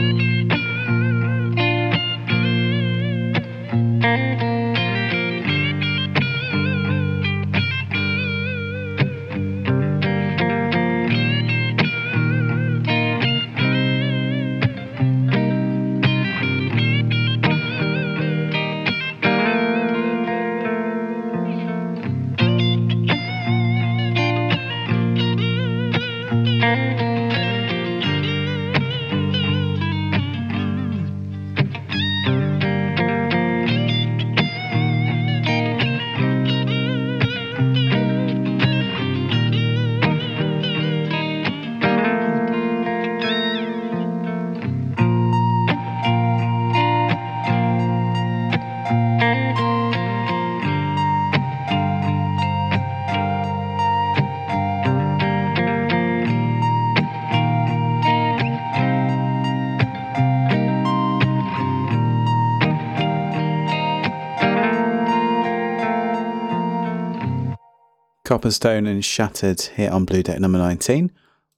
Copperstone 68.36 68.86
and 68.86 69.06
Shattered 69.06 69.62
here 69.62 69.90
on 69.90 70.04
Blue 70.04 70.22
Deck 70.22 70.42
number 70.42 70.58
19. 70.58 71.10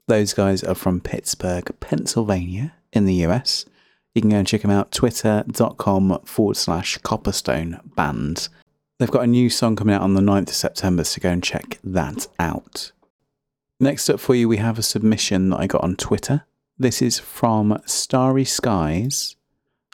Those 0.06 0.36
guys 0.36 0.64
are 0.64 0.76
from 0.76 1.02
Pittsburgh, 1.02 1.76
Pennsylvania, 1.80 2.76
in 2.94 3.06
the 3.06 3.26
US. 3.26 3.66
You 4.14 4.22
can 4.22 4.30
go 4.30 4.38
and 4.38 4.48
check 4.48 4.62
them 4.62 4.70
out, 4.70 4.92
twitter.com 4.92 6.20
forward 6.26 6.56
slash 6.56 7.00
Copperstone 7.00 7.80
Band. 7.96 8.50
They've 9.00 9.10
got 9.10 9.24
a 9.24 9.28
new 9.28 9.50
song 9.50 9.76
coming 9.76 9.96
out 9.96 10.04
on 10.04 10.14
the 10.14 10.22
9th 10.22 10.50
of 10.50 10.54
September, 10.54 11.04
so 11.04 11.20
go 11.20 11.32
and 11.32 11.42
check 11.42 11.80
that 11.84 12.28
out. 12.38 12.92
Next 13.80 14.08
up 14.08 14.20
for 14.20 14.36
you, 14.36 14.48
we 14.48 14.58
have 14.58 14.78
a 14.78 14.84
submission 14.84 15.50
that 15.50 15.60
I 15.60 15.66
got 15.66 15.84
on 15.84 15.96
Twitter. 15.96 16.46
This 16.78 17.02
is 17.02 17.18
from 17.18 17.82
Starry 17.88 18.46
Skies, 18.46 19.36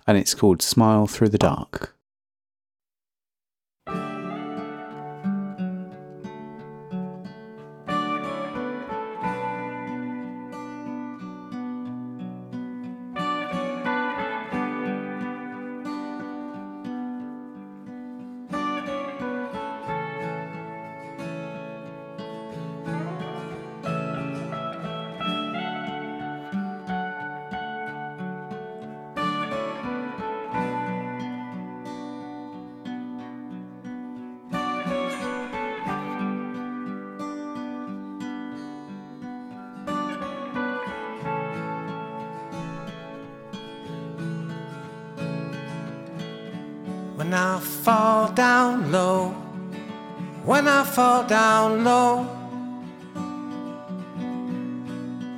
and 0.06 0.18
it's 0.18 0.36
called 0.36 0.62
Smile 0.62 1.08
Through 1.08 1.30
the 1.30 1.38
Dark. 1.38 1.96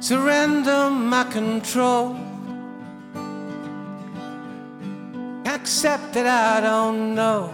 Surrender 0.05 0.91
my 0.91 1.23
control. 1.23 2.15
Accept 5.47 6.13
that 6.13 6.27
I 6.27 6.61
don't 6.61 7.15
know. 7.15 7.49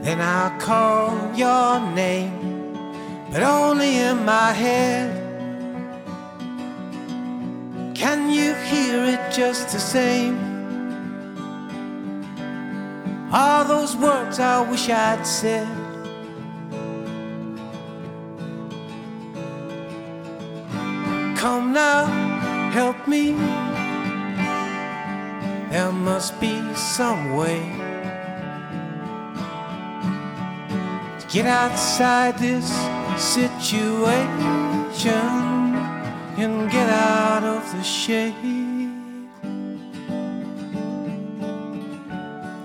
Then 0.00 0.22
I'll 0.22 0.58
call 0.58 1.12
your 1.34 1.80
name, 1.94 2.32
but 3.30 3.42
only 3.42 3.98
in 3.98 4.24
my 4.24 4.52
head. 4.52 5.08
Can 7.94 8.30
you 8.30 8.54
hear 8.70 9.04
it 9.04 9.20
just 9.30 9.68
the 9.68 9.80
same? 9.80 10.38
All 13.30 13.66
those 13.66 13.94
words 13.96 14.38
I 14.38 14.62
wish 14.70 14.88
I'd 14.88 15.26
said. 15.26 15.85
Now, 21.76 22.06
help 22.72 23.06
me. 23.06 23.32
There 25.70 25.92
must 25.92 26.40
be 26.40 26.56
some 26.74 27.36
way 27.36 27.60
to 31.20 31.26
get 31.28 31.44
outside 31.44 32.38
this 32.38 32.66
situation 33.20 34.40
and 36.38 36.70
get 36.70 36.88
out 36.88 37.44
of 37.44 37.62
the 37.74 37.82
shade. 37.82 38.32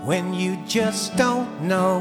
When 0.06 0.34
you 0.34 0.58
just 0.66 1.18
don't 1.18 1.52
know 1.64 2.00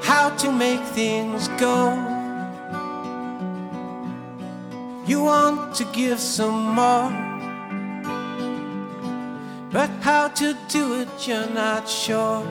how 0.00 0.30
to 0.38 0.50
make 0.50 0.82
things 0.94 1.48
go. 1.60 2.15
You 5.06 5.22
want 5.22 5.76
to 5.76 5.84
give 5.92 6.18
some 6.18 6.74
more, 6.74 7.10
but 9.70 9.88
how 10.00 10.26
to 10.34 10.56
do 10.68 11.00
it, 11.00 11.08
you're 11.28 11.48
not 11.48 11.88
sure. 11.88 12.42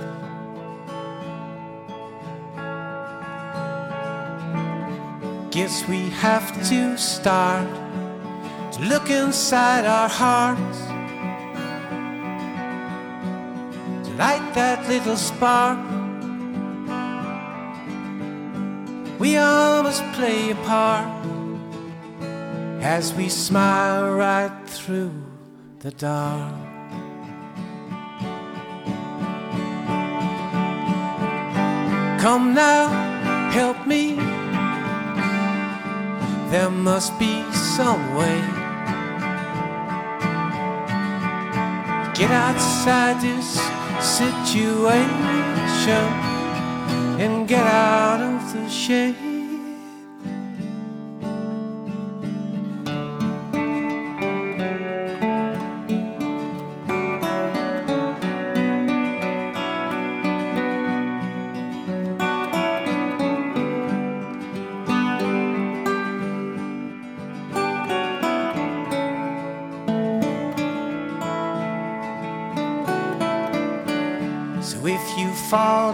Guess 5.52 5.86
we 5.90 6.10
have 6.12 6.48
to 6.70 6.98
start 6.98 7.68
to 8.72 8.82
look 8.84 9.10
inside 9.10 9.86
our 9.86 10.08
hearts 10.08 10.80
to 14.08 14.14
light 14.16 14.54
that 14.54 14.88
little 14.88 15.18
spark. 15.18 15.78
We 19.20 19.36
all 19.36 19.84
must 19.84 20.04
play 20.14 20.52
a 20.52 20.56
part 20.56 21.15
as 22.86 23.16
we 23.16 23.28
smile 23.28 24.14
right 24.14 24.56
through 24.68 25.12
the 25.80 25.90
dark. 25.90 26.54
Come 32.22 32.54
now, 32.54 32.88
help 33.50 33.88
me. 33.88 34.14
There 36.52 36.70
must 36.70 37.18
be 37.18 37.44
some 37.54 38.16
way 38.16 38.40
get 42.14 42.32
outside 42.32 43.20
this 43.20 43.60
situation 44.00 45.10
and 47.20 47.48
get 47.48 47.66
out 47.66 48.22
of 48.22 48.54
the 48.54 48.70
shade. 48.70 49.35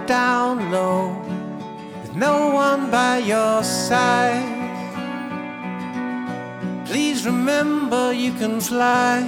Down 0.05 0.71
low 0.71 1.15
with 2.01 2.15
no 2.15 2.49
one 2.49 2.89
by 2.91 3.17
your 3.19 3.63
side, 3.63 4.59
please 6.85 7.25
remember 7.25 8.13
you 8.13 8.31
can 8.33 8.59
fly 8.59 9.19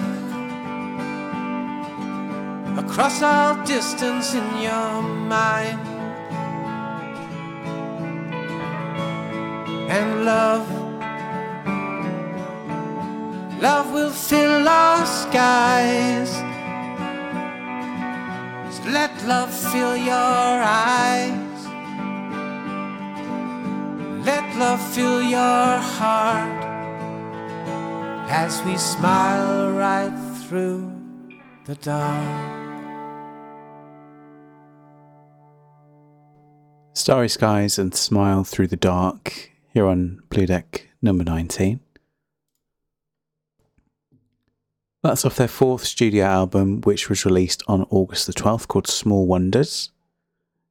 across 2.78 3.22
all 3.22 3.56
distance 3.66 4.34
in 4.34 4.48
your 4.62 5.02
mind. 5.02 5.80
And 9.90 10.26
love, 10.26 10.68
love 13.62 13.94
will 13.94 14.12
fill 14.12 14.68
our 14.68 15.06
skies. 15.06 16.53
Let 18.94 19.26
love 19.26 19.52
fill 19.52 19.98
your 19.98 20.14
eyes. 20.14 21.66
Let 24.24 24.56
love 24.56 24.80
fill 24.94 25.24
your 25.24 25.78
heart 25.98 26.64
as 28.30 28.62
we 28.62 28.78
smile 28.78 29.72
right 29.72 30.14
through 30.44 30.92
the 31.66 31.74
dark. 31.74 32.64
Starry 36.94 37.30
Skies 37.30 37.80
and 37.80 37.96
Smile 37.96 38.44
Through 38.44 38.68
the 38.68 38.78
Dark 38.78 39.50
here 39.74 39.88
on 39.88 40.22
Blue 40.30 40.46
Deck 40.46 40.90
number 41.02 41.24
19. 41.24 41.80
That's 45.04 45.26
off 45.26 45.36
their 45.36 45.50
fourth 45.50 45.84
studio 45.84 46.24
album, 46.24 46.80
which 46.80 47.10
was 47.10 47.26
released 47.26 47.62
on 47.68 47.86
August 47.90 48.26
the 48.26 48.32
12th, 48.32 48.70
called 48.70 48.88
Small 48.88 49.28
Wonders. 49.28 49.92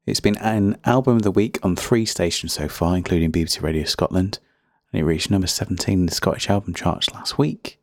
It's 0.07 0.21
been 0.21 0.39
an 0.39 0.79
album 0.87 1.17
of 1.17 1.23
the 1.23 1.31
week 1.31 1.59
on 1.63 1.77
three 1.77 2.07
stations 2.07 2.55
so 2.55 2.67
far, 2.67 2.97
including 2.97 3.31
BBC 3.31 3.61
Radio 3.61 3.85
Scotland, 3.85 4.39
and 4.91 5.01
it 5.01 5.05
reached 5.05 5.31
number 5.31 5.47
17 5.47 5.99
in 6.01 6.07
the 6.07 6.15
Scottish 6.15 6.49
album 6.49 6.73
charts 6.73 7.13
last 7.13 7.37
week. 7.37 7.79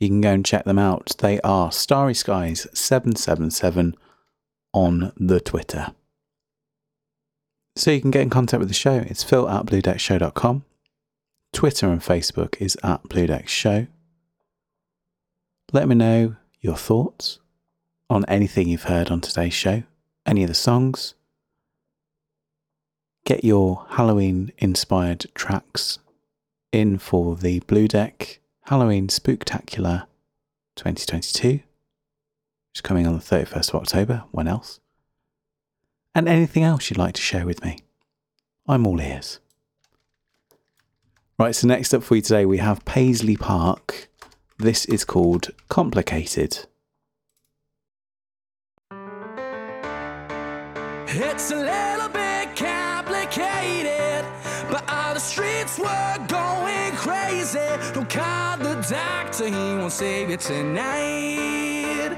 You 0.00 0.08
can 0.08 0.22
go 0.22 0.32
and 0.32 0.46
check 0.46 0.64
them 0.64 0.78
out. 0.78 1.14
They 1.18 1.42
are 1.42 1.70
Starry 1.70 2.14
Skies 2.14 2.66
777 2.72 3.94
on 4.72 5.12
the 5.18 5.40
Twitter. 5.40 5.88
So 7.76 7.90
you 7.90 8.00
can 8.00 8.10
get 8.10 8.22
in 8.22 8.30
contact 8.30 8.60
with 8.60 8.68
the 8.68 8.74
show. 8.74 9.04
It's 9.06 9.22
phil 9.22 9.46
at 9.46 9.66
bluedeckshow.com. 9.66 10.64
Twitter 11.52 11.90
and 11.90 12.00
Facebook 12.00 12.56
is 12.60 12.78
at 12.82 13.02
bluedeckshow. 13.04 13.88
Let 15.74 15.88
me 15.88 15.96
know 15.96 16.36
your 16.60 16.76
thoughts 16.76 17.40
on 18.08 18.24
anything 18.26 18.68
you've 18.68 18.84
heard 18.84 19.10
on 19.10 19.20
today's 19.20 19.54
show, 19.54 19.82
any 20.24 20.44
of 20.44 20.48
the 20.48 20.54
songs. 20.54 21.14
Get 23.24 23.42
your 23.42 23.84
Halloween 23.90 24.52
inspired 24.58 25.26
tracks 25.34 25.98
in 26.70 26.98
for 26.98 27.34
the 27.34 27.58
Blue 27.66 27.88
Deck 27.88 28.38
Halloween 28.66 29.08
Spooktacular 29.08 30.06
2022, 30.76 31.48
which 31.48 31.62
is 32.76 32.80
coming 32.80 33.08
on 33.08 33.14
the 33.14 33.18
31st 33.18 33.70
of 33.70 33.74
October. 33.74 34.22
When 34.30 34.46
else? 34.46 34.78
and 36.14 36.28
anything 36.28 36.62
else 36.62 36.88
you'd 36.88 36.98
like 36.98 37.14
to 37.14 37.20
share 37.20 37.46
with 37.46 37.64
me. 37.64 37.80
I'm 38.68 38.86
all 38.86 39.00
ears. 39.00 39.40
Right, 41.36 41.52
so 41.52 41.66
next 41.66 41.92
up 41.92 42.04
for 42.04 42.14
you 42.14 42.22
today, 42.22 42.46
we 42.46 42.58
have 42.58 42.84
Paisley 42.84 43.36
Parc. 43.36 44.08
This 44.58 44.84
is 44.84 45.04
called 45.04 45.50
Complicated. 45.68 46.66
It's 51.08 51.50
a 51.50 51.56
little 51.56 52.08
bit 52.08 52.54
complicated, 52.54 54.24
but 54.70 54.88
all 54.88 55.14
the 55.14 55.20
streets 55.20 55.76
were 55.76 56.26
going 56.28 56.92
crazy. 56.94 57.58
Don't 57.94 58.08
call 58.08 58.58
the 58.58 58.76
doctor, 58.88 59.48
he 59.48 59.50
won't 59.52 59.92
save 59.92 60.30
you 60.30 60.36
tonight. 60.36 62.16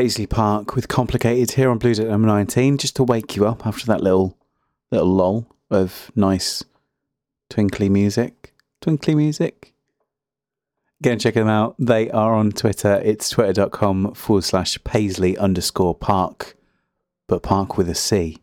Paisley 0.00 0.26
Parc 0.26 0.74
with 0.74 0.88
Complicated 0.88 1.50
here 1.50 1.68
on 1.68 1.76
Blue 1.76 1.92
Deck 1.92 2.06
number 2.06 2.26
19, 2.26 2.78
just 2.78 2.96
to 2.96 3.04
wake 3.04 3.36
you 3.36 3.46
up 3.46 3.66
after 3.66 3.84
that 3.84 4.02
little 4.02 4.34
little 4.90 5.12
lull 5.12 5.54
of 5.70 6.10
nice 6.16 6.64
twinkly 7.50 7.90
music. 7.90 8.54
Twinkly 8.80 9.14
music. 9.14 9.74
Go 11.02 11.10
and 11.10 11.20
check 11.20 11.34
them 11.34 11.48
out. 11.48 11.74
They 11.78 12.10
are 12.12 12.32
on 12.32 12.50
Twitter. 12.52 12.98
It's 13.04 13.28
twitter.com 13.28 14.14
forward 14.14 14.44
slash 14.44 14.82
Paisley 14.84 15.36
underscore 15.36 15.94
park, 15.94 16.56
but 17.26 17.42
park 17.42 17.76
with 17.76 17.90
a 17.90 17.94
C. 17.94 18.38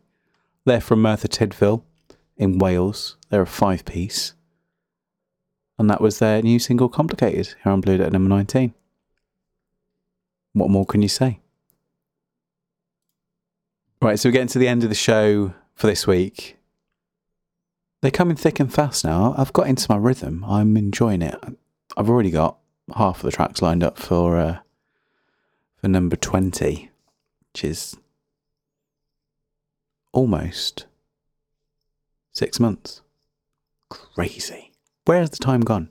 They're 0.64 0.80
from 0.80 1.02
Merthyr 1.02 1.26
Tydfil 1.26 1.82
in 2.36 2.58
Wales. 2.60 3.16
They're 3.30 3.42
a 3.42 3.46
five 3.46 3.84
piece. 3.84 4.32
And 5.76 5.90
that 5.90 6.00
was 6.00 6.20
their 6.20 6.40
new 6.40 6.60
single, 6.60 6.88
Complicated, 6.88 7.56
here 7.64 7.72
on 7.72 7.80
Blue 7.80 7.96
Deck 7.96 8.12
number 8.12 8.28
19. 8.28 8.74
What 10.52 10.70
more 10.70 10.86
can 10.86 11.02
you 11.02 11.08
say? 11.08 11.40
Right, 14.00 14.16
so 14.18 14.28
we're 14.28 14.32
getting 14.32 14.48
to 14.48 14.60
the 14.60 14.68
end 14.68 14.84
of 14.84 14.90
the 14.90 14.94
show 14.94 15.54
for 15.74 15.88
this 15.88 16.06
week. 16.06 16.56
They're 18.00 18.12
coming 18.12 18.36
thick 18.36 18.60
and 18.60 18.72
fast 18.72 19.04
now. 19.04 19.34
I've 19.36 19.52
got 19.52 19.66
into 19.66 19.90
my 19.90 19.96
rhythm. 19.96 20.44
I'm 20.44 20.76
enjoying 20.76 21.20
it. 21.20 21.36
I've 21.96 22.08
already 22.08 22.30
got 22.30 22.58
half 22.94 23.16
of 23.16 23.22
the 23.22 23.32
tracks 23.32 23.60
lined 23.60 23.82
up 23.82 23.98
for 23.98 24.38
uh, 24.38 24.58
for 25.76 25.88
number 25.88 26.14
20, 26.14 26.90
which 27.52 27.64
is 27.64 27.96
almost 30.12 30.86
six 32.30 32.60
months. 32.60 33.02
Crazy. 33.90 34.70
Where 35.06 35.18
has 35.18 35.30
the 35.30 35.38
time 35.38 35.62
gone? 35.62 35.90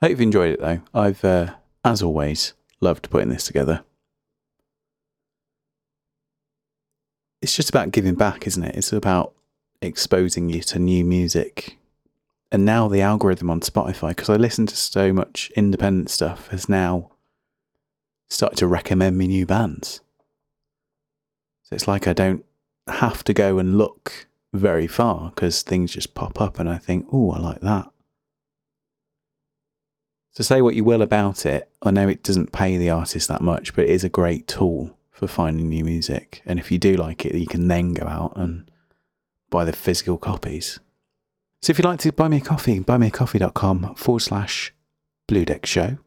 Hope 0.00 0.10
you've 0.10 0.20
enjoyed 0.22 0.54
it 0.54 0.60
though. 0.60 0.80
I've, 0.94 1.22
uh, 1.22 1.56
as 1.84 2.02
always, 2.02 2.54
loved 2.80 3.10
putting 3.10 3.28
this 3.28 3.44
together. 3.44 3.84
It's 7.42 7.56
just 7.56 7.70
about 7.70 7.90
giving 7.90 8.14
back, 8.14 8.46
isn't 8.46 8.62
it? 8.62 8.76
It's 8.76 8.92
about 8.92 9.32
exposing 9.80 10.48
you 10.48 10.60
to 10.62 10.78
new 10.78 11.04
music. 11.04 11.78
And 12.52 12.64
now 12.64 12.88
the 12.88 13.00
algorithm 13.00 13.50
on 13.50 13.60
Spotify, 13.60 14.10
because 14.10 14.28
I 14.28 14.36
listen 14.36 14.66
to 14.66 14.76
so 14.76 15.12
much 15.12 15.50
independent 15.56 16.10
stuff, 16.10 16.48
has 16.48 16.68
now 16.68 17.10
started 18.28 18.56
to 18.56 18.66
recommend 18.66 19.16
me 19.16 19.26
new 19.26 19.46
bands. 19.46 20.00
So 21.62 21.74
it's 21.74 21.88
like 21.88 22.06
I 22.06 22.12
don't 22.12 22.44
have 22.88 23.24
to 23.24 23.32
go 23.32 23.58
and 23.58 23.78
look 23.78 24.26
very 24.52 24.86
far 24.86 25.30
because 25.30 25.62
things 25.62 25.92
just 25.92 26.14
pop 26.14 26.40
up 26.40 26.58
and 26.58 26.68
I 26.68 26.76
think, 26.76 27.06
oh, 27.12 27.30
I 27.30 27.38
like 27.38 27.60
that. 27.60 27.88
So 30.32 30.42
say 30.42 30.60
what 30.60 30.74
you 30.74 30.84
will 30.84 31.02
about 31.02 31.46
it. 31.46 31.70
I 31.82 31.90
know 31.90 32.08
it 32.08 32.22
doesn't 32.22 32.52
pay 32.52 32.76
the 32.76 32.90
artist 32.90 33.28
that 33.28 33.40
much, 33.40 33.74
but 33.74 33.84
it 33.84 33.90
is 33.90 34.04
a 34.04 34.08
great 34.08 34.46
tool 34.46 34.96
for 35.20 35.28
finding 35.28 35.68
new 35.68 35.84
music. 35.84 36.42
And 36.46 36.58
if 36.58 36.72
you 36.72 36.78
do 36.78 36.96
like 36.96 37.26
it, 37.26 37.34
you 37.34 37.46
can 37.46 37.68
then 37.68 37.92
go 37.92 38.06
out 38.06 38.32
and 38.36 38.70
buy 39.50 39.64
the 39.64 39.72
physical 39.72 40.16
copies. 40.16 40.80
So 41.60 41.70
if 41.70 41.78
you'd 41.78 41.84
like 41.84 42.00
to 42.00 42.12
buy 42.12 42.28
me 42.28 42.38
a 42.38 42.40
coffee, 42.40 42.80
buymeacoffee.com 42.80 43.94
forward 43.96 44.20
slash 44.20 44.72
Blue 45.28 45.44
Deck 45.44 45.66
Show. 45.66 45.98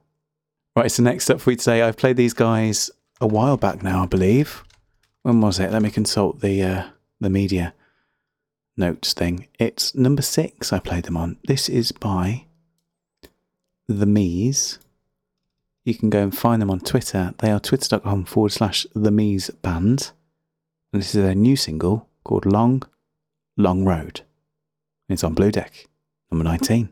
Right, 0.76 0.92
so 0.92 1.04
next 1.04 1.30
up 1.30 1.40
for 1.40 1.52
you 1.52 1.58
today, 1.58 1.84
I've 1.84 1.98
played 1.98 2.18
these 2.18 2.34
guys 2.34 2.90
a 3.22 3.28
while 3.28 3.58
back 3.58 3.84
now, 3.84 4.04
I 4.04 4.06
believe. 4.08 4.64
When 5.22 5.40
was 5.42 5.60
it? 5.60 5.72
Let 5.72 5.84
me 5.84 5.92
consult 5.92 6.42
the 6.42 6.64
uh, 6.64 6.84
the 7.22 7.30
media 7.30 7.76
notes 8.76 9.14
thing. 9.14 9.48
It's 9.60 9.94
number 9.94 10.24
six 10.24 10.74
I 10.74 10.80
played 10.80 11.04
them 11.06 11.16
on. 11.16 11.38
This 11.46 11.70
is 11.70 11.92
by 11.92 12.46
The 13.88 14.08
Mease. 14.08 14.80
You 15.86 15.96
can 15.96 16.10
go 16.10 16.24
and 16.24 16.38
find 16.38 16.62
them 16.62 16.72
on 16.72 16.80
Twitter. 16.80 17.34
They 17.40 17.52
are 17.52 17.60
twitter.com 17.60 18.26
forward 18.26 18.52
slash 18.54 18.88
The 18.96 19.12
Mease 19.12 19.50
Band. 19.50 20.12
And 20.92 21.02
this 21.02 21.14
is 21.14 21.22
their 21.22 21.36
new 21.36 21.56
single 21.56 22.08
called 22.24 22.46
Long, 22.46 22.84
Long 23.58 23.84
Road. 23.84 24.22
It's 25.10 25.24
on 25.24 25.34
Blue 25.34 25.52
Deck, 25.52 25.88
number 26.32 26.46
19. 26.46 26.90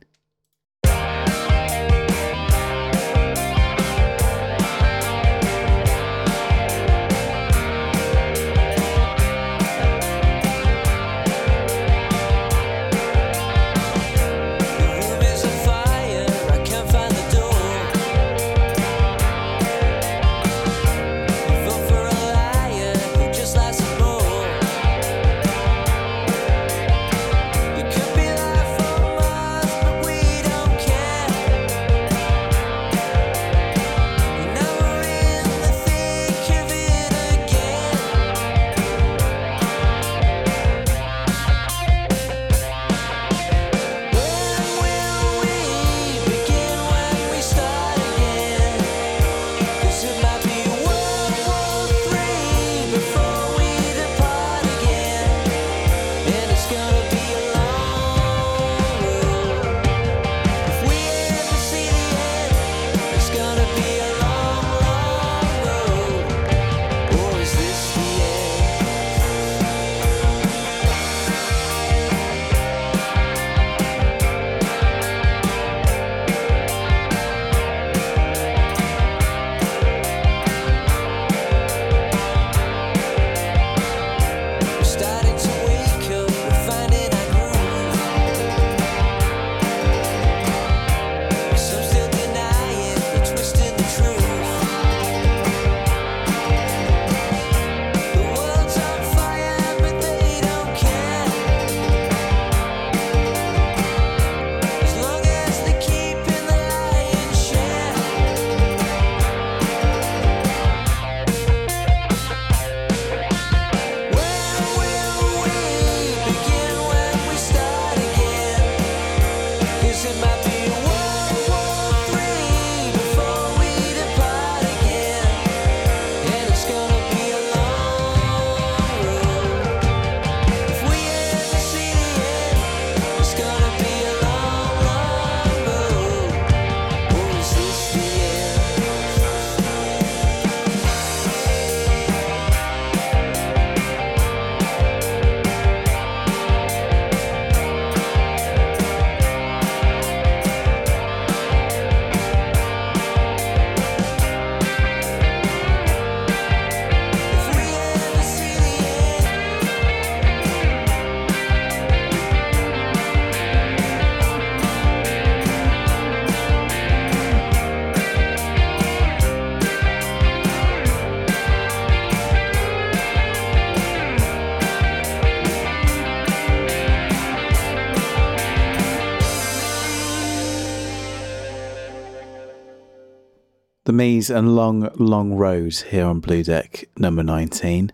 The 183.91 183.97
Mease 183.97 184.29
and 184.29 184.55
Long 184.55 184.89
Long 184.95 185.33
Road 185.33 185.75
here 185.89 186.05
on 186.05 186.21
Blue 186.21 186.43
Deck 186.43 186.85
number 186.95 187.23
19. 187.23 187.91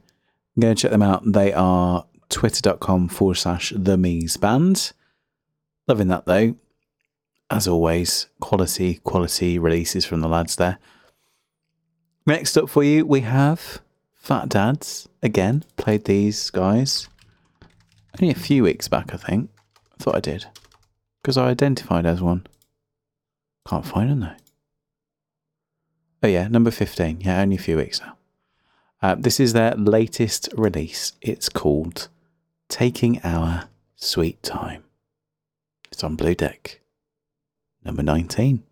Go 0.60 0.68
and 0.68 0.78
check 0.78 0.92
them 0.92 1.02
out. 1.02 1.24
They 1.26 1.52
are 1.52 2.06
twitter.com 2.30 3.08
forward 3.08 3.38
slash 3.38 3.74
The 3.76 3.98
Mease 3.98 4.38
Band. 4.38 4.92
Loving 5.88 6.08
that 6.10 6.28
though. 6.28 6.56
As 7.50 7.68
always, 7.68 8.28
quality, 8.40 9.00
quality 9.04 9.58
releases 9.58 10.06
from 10.06 10.22
the 10.22 10.28
lads 10.28 10.58
there. 10.58 10.78
Next 12.28 12.56
up 12.60 12.70
for 12.70 12.84
you, 12.84 13.04
we 13.04 13.22
have 13.22 13.82
Fat 14.14 14.50
Dads. 14.50 15.10
Again, 15.24 15.64
played 15.78 16.06
these 16.06 16.52
guys 16.52 17.08
only 18.22 18.32
a 18.32 18.38
few 18.38 18.62
weeks 18.62 18.88
back, 18.88 19.16
I 19.16 19.18
think. 19.18 19.50
I 20.00 20.04
thought 20.04 20.16
I 20.16 20.20
did. 20.20 20.46
Because 21.24 21.38
I 21.38 21.48
identified 21.48 22.06
as 22.06 22.22
one. 22.22 22.46
Can't 23.68 23.84
find 23.84 24.12
them 24.12 24.20
though. 24.20 24.47
Oh 26.24 26.28
yeah, 26.28 26.48
number 26.48 26.72
15. 26.72 27.22
Yeah, 27.22 27.42
only 27.42 27.56
a 27.56 27.60
few 27.60 27.78
weeks 27.78 28.02
now. 28.02 28.18
Uh, 29.02 29.16
this 29.16 29.40
is 29.40 29.54
their 29.54 29.76
latest 29.76 30.50
release. 30.56 31.14
It's 31.22 31.50
called 31.50 32.08
Taking 32.70 33.22
Our 33.24 33.66
Sweet 33.96 34.42
Time. 34.42 34.84
It's 35.92 36.04
on 36.04 36.16
Blue 36.16 36.34
Deck. 36.34 36.82
Number 37.86 38.02
19. 38.02 38.64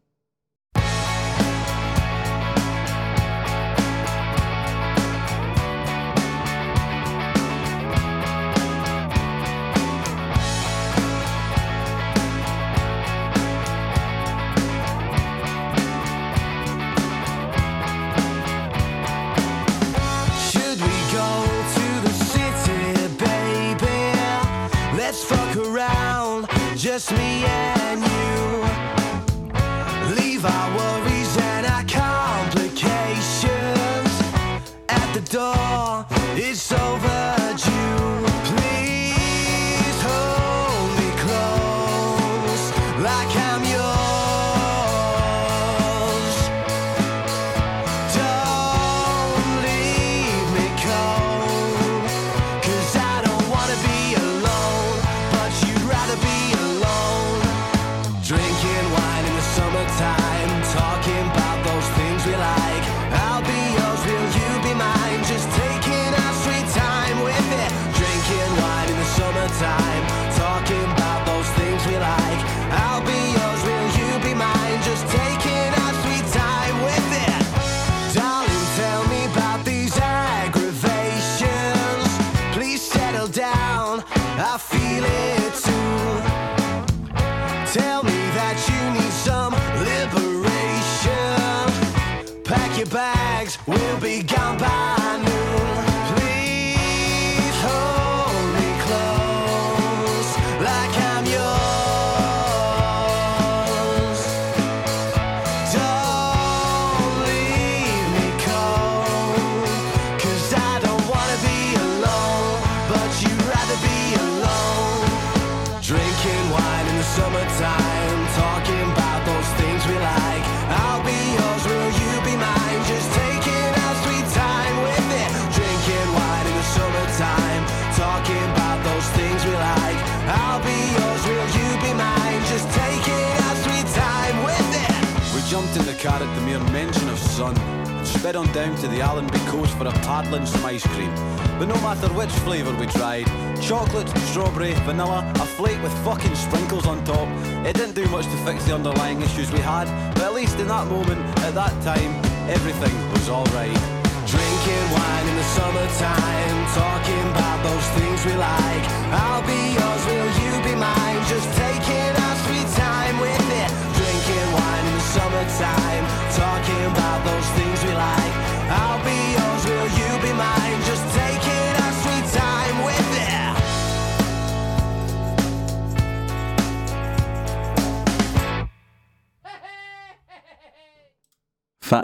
Sped 138.25 138.35
on 138.35 138.51
down 138.53 138.75
to 138.75 138.87
the 138.87 139.01
Allenby 139.01 139.37
coast 139.51 139.77
for 139.77 139.85
a 139.85 139.91
paddle 140.01 140.33
and 140.33 140.47
some 140.47 140.65
ice 140.65 140.81
cream. 140.87 141.13
But 141.59 141.67
no 141.67 141.75
matter 141.85 142.07
which 142.07 142.31
flavour 142.41 142.73
we 142.73 142.87
tried, 142.87 143.27
chocolate, 143.61 144.09
strawberry, 144.29 144.73
vanilla, 144.81 145.31
a 145.35 145.45
flake 145.45 145.79
with 145.83 145.93
fucking 146.03 146.33
sprinkles 146.33 146.87
on 146.87 147.03
top, 147.03 147.27
it 147.67 147.75
didn't 147.75 147.93
do 147.93 148.07
much 148.07 148.25
to 148.25 148.37
fix 148.37 148.65
the 148.65 148.73
underlying 148.73 149.21
issues 149.21 149.51
we 149.51 149.59
had, 149.59 149.85
but 150.15 150.23
at 150.23 150.33
least 150.33 150.57
in 150.57 150.67
that 150.69 150.87
moment, 150.87 151.21
at 151.45 151.53
that 151.53 151.73
time, 151.83 152.13
everything 152.49 152.95
was 153.11 153.29
alright. 153.29 153.77
Drinking 154.25 154.85
wine 154.89 155.27
in 155.29 155.35
the 155.35 155.47
summertime, 155.53 156.57
talking 156.73 157.25
about 157.29 157.61
those 157.61 157.87
things 157.93 158.25
we 158.25 158.33
like. 158.33 158.74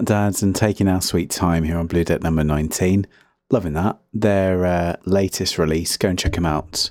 Dads 0.06 0.44
and 0.44 0.56
taking 0.56 0.88
our 0.88 1.02
sweet 1.02 1.30
time 1.30 1.64
here 1.64 1.78
on 1.78 1.88
Blue 1.88 2.04
Deck 2.04 2.22
number 2.22 2.44
19. 2.44 3.08
Loving 3.50 3.74
that. 3.74 4.00
Their 4.14 4.66
uh, 4.66 4.96
latest 5.06 5.58
release, 5.58 5.98
go 5.98 6.10
and 6.10 6.20
check 6.20 6.34
them 6.34 6.46
out. 6.46 6.90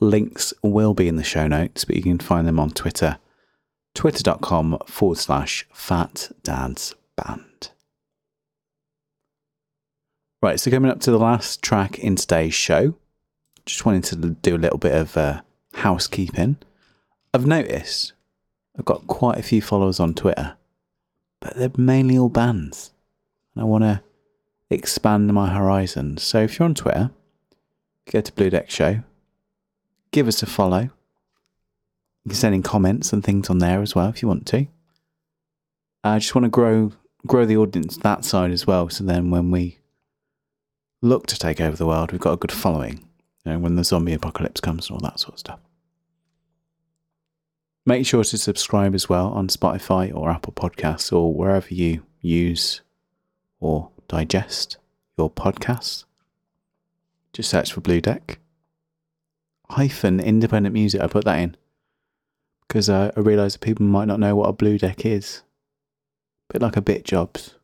Links 0.00 0.52
will 0.62 0.94
be 0.94 1.08
in 1.08 1.16
the 1.16 1.24
show 1.24 1.46
notes, 1.46 1.84
but 1.84 1.96
you 1.96 2.02
can 2.02 2.18
find 2.18 2.46
them 2.46 2.60
on 2.60 2.70
Twitter. 2.70 3.18
Twitter.com 3.94 4.78
forward 4.86 5.18
slash 5.18 5.66
Fat 5.72 6.30
Dads 6.42 6.94
Band. 7.16 7.70
Right, 10.42 10.60
so 10.60 10.70
coming 10.70 10.90
up 10.90 11.00
to 11.00 11.10
the 11.10 11.18
last 11.18 11.62
track 11.62 11.98
in 11.98 12.16
today's 12.16 12.54
show, 12.54 12.94
just 13.64 13.84
wanted 13.86 14.04
to 14.04 14.16
do 14.16 14.54
a 14.54 14.58
little 14.58 14.78
bit 14.78 14.94
of 14.94 15.16
uh, 15.16 15.40
housekeeping. 15.74 16.56
I've 17.32 17.46
noticed 17.46 18.12
I've 18.78 18.84
got 18.84 19.06
quite 19.06 19.38
a 19.38 19.42
few 19.42 19.62
followers 19.62 19.98
on 19.98 20.14
Twitter 20.14 20.56
but 21.40 21.56
they're 21.56 21.70
mainly 21.76 22.18
all 22.18 22.28
bands. 22.28 22.92
And 23.54 23.62
I 23.62 23.64
want 23.64 23.84
to 23.84 24.02
expand 24.70 25.32
my 25.32 25.52
horizons. 25.52 26.22
So 26.22 26.42
if 26.42 26.58
you're 26.58 26.66
on 26.66 26.74
Twitter, 26.74 27.10
go 28.10 28.20
to 28.20 28.32
Blue 28.32 28.50
Deck 28.50 28.70
Show, 28.70 29.02
give 30.10 30.28
us 30.28 30.42
a 30.42 30.46
follow. 30.46 30.90
You 32.24 32.30
can 32.30 32.34
send 32.34 32.54
in 32.54 32.62
comments 32.62 33.12
and 33.12 33.22
things 33.22 33.48
on 33.48 33.58
there 33.58 33.82
as 33.82 33.94
well 33.94 34.08
if 34.08 34.22
you 34.22 34.28
want 34.28 34.46
to. 34.46 34.66
I 36.02 36.18
just 36.18 36.34
want 36.34 36.44
to 36.44 36.50
grow 36.50 36.92
grow 37.26 37.44
the 37.44 37.56
audience 37.56 37.96
that 37.98 38.24
side 38.24 38.52
as 38.52 38.66
well. 38.66 38.88
So 38.88 39.04
then 39.04 39.30
when 39.30 39.50
we 39.50 39.78
look 41.02 41.26
to 41.26 41.38
take 41.38 41.60
over 41.60 41.76
the 41.76 41.86
world, 41.86 42.12
we've 42.12 42.20
got 42.20 42.34
a 42.34 42.36
good 42.36 42.52
following. 42.52 43.04
You 43.44 43.52
know, 43.52 43.58
when 43.58 43.76
the 43.76 43.84
zombie 43.84 44.12
apocalypse 44.12 44.60
comes 44.60 44.88
and 44.88 44.94
all 44.94 45.08
that 45.08 45.20
sort 45.20 45.34
of 45.34 45.38
stuff. 45.40 45.60
Make 47.88 48.04
sure 48.04 48.24
to 48.24 48.36
subscribe 48.36 48.96
as 48.96 49.08
well 49.08 49.28
on 49.28 49.46
Spotify 49.46 50.12
or 50.12 50.28
Apple 50.28 50.52
Podcasts 50.52 51.12
or 51.12 51.32
wherever 51.32 51.72
you 51.72 52.02
use 52.20 52.80
or 53.60 53.90
digest 54.08 54.76
your 55.16 55.30
podcasts. 55.30 56.04
Just 57.32 57.48
search 57.48 57.72
for 57.72 57.80
Blue 57.80 58.00
Deck. 58.00 58.40
Hyphen 59.70 60.18
independent 60.18 60.72
music, 60.72 61.00
I 61.00 61.06
put 61.06 61.24
that 61.26 61.38
in 61.38 61.56
because 62.66 62.90
uh, 62.90 63.12
I 63.16 63.20
realise 63.20 63.52
that 63.52 63.60
people 63.60 63.86
might 63.86 64.08
not 64.08 64.18
know 64.18 64.34
what 64.34 64.48
a 64.48 64.52
Blue 64.52 64.78
Deck 64.78 65.06
is. 65.06 65.42
A 66.50 66.54
bit 66.54 66.62
like 66.62 66.76
a 66.76 66.82
bit 66.82 67.04
jobs. 67.04 67.54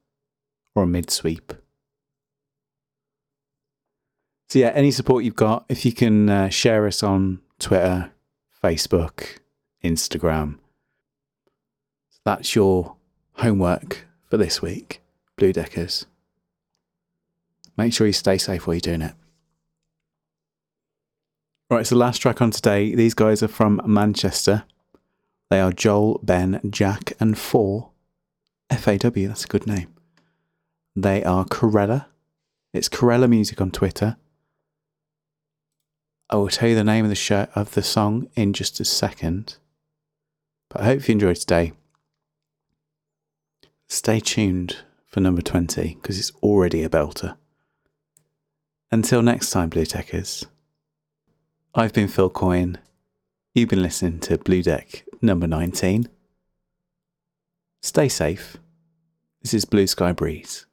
or 0.74 0.84
a 0.84 0.86
mid 0.86 1.10
sweep. 1.10 1.52
So, 4.48 4.60
yeah, 4.60 4.68
any 4.68 4.92
support 4.92 5.24
you've 5.24 5.34
got, 5.34 5.64
if 5.68 5.84
you 5.84 5.92
can 5.92 6.28
uh, 6.28 6.48
share 6.48 6.86
us 6.86 7.02
on 7.02 7.40
Twitter, 7.58 8.12
Facebook, 8.62 9.38
Instagram, 9.82 10.58
So 12.10 12.20
that's 12.24 12.54
your 12.54 12.96
homework 13.34 14.06
for 14.28 14.36
this 14.36 14.62
week, 14.62 15.00
Blue 15.36 15.52
Deckers. 15.52 16.06
Make 17.76 17.92
sure 17.92 18.06
you 18.06 18.12
stay 18.12 18.38
safe 18.38 18.66
while 18.66 18.74
you're 18.74 18.80
doing 18.80 19.02
it. 19.02 19.14
Right, 21.70 21.86
so 21.86 21.96
last 21.96 22.18
track 22.18 22.42
on 22.42 22.50
today. 22.50 22.94
These 22.94 23.14
guys 23.14 23.42
are 23.42 23.48
from 23.48 23.80
Manchester. 23.86 24.64
They 25.50 25.60
are 25.60 25.72
Joel, 25.72 26.20
Ben, 26.22 26.60
Jack, 26.68 27.14
and 27.18 27.36
Four. 27.36 27.90
FAW, 28.70 28.98
that's 28.98 29.44
a 29.44 29.48
good 29.48 29.66
name. 29.66 29.88
They 30.94 31.24
are 31.24 31.44
Corella. 31.44 32.06
It's 32.72 32.88
Corella 32.88 33.28
Music 33.28 33.60
on 33.60 33.70
Twitter. 33.70 34.16
I 36.30 36.36
will 36.36 36.48
tell 36.48 36.68
you 36.68 36.74
the 36.74 36.84
name 36.84 37.04
of 37.04 37.10
the 37.10 37.14
show 37.14 37.48
of 37.54 37.72
the 37.72 37.82
song 37.82 38.28
in 38.34 38.52
just 38.52 38.80
a 38.80 38.84
second. 38.84 39.56
But 40.72 40.80
I 40.80 40.84
hope 40.86 41.06
you 41.06 41.12
enjoyed 41.12 41.36
today. 41.36 41.72
Stay 43.88 44.20
tuned 44.20 44.78
for 45.06 45.20
number 45.20 45.42
20 45.42 45.96
because 46.00 46.18
it's 46.18 46.32
already 46.42 46.82
a 46.82 46.88
belter. 46.88 47.36
Until 48.90 49.20
next 49.20 49.50
time, 49.50 49.68
BlueDeckers. 49.68 50.46
I've 51.74 51.92
been 51.92 52.08
Phil 52.08 52.30
Coyne. 52.30 52.78
You've 53.54 53.68
been 53.68 53.82
listening 53.82 54.20
to 54.20 54.38
Blue 54.38 54.62
Deck 54.62 55.04
number 55.20 55.46
19. 55.46 56.08
Stay 57.82 58.08
safe. 58.08 58.56
This 59.42 59.52
is 59.52 59.66
Blue 59.66 59.86
Sky 59.86 60.12
Breeze. 60.12 60.64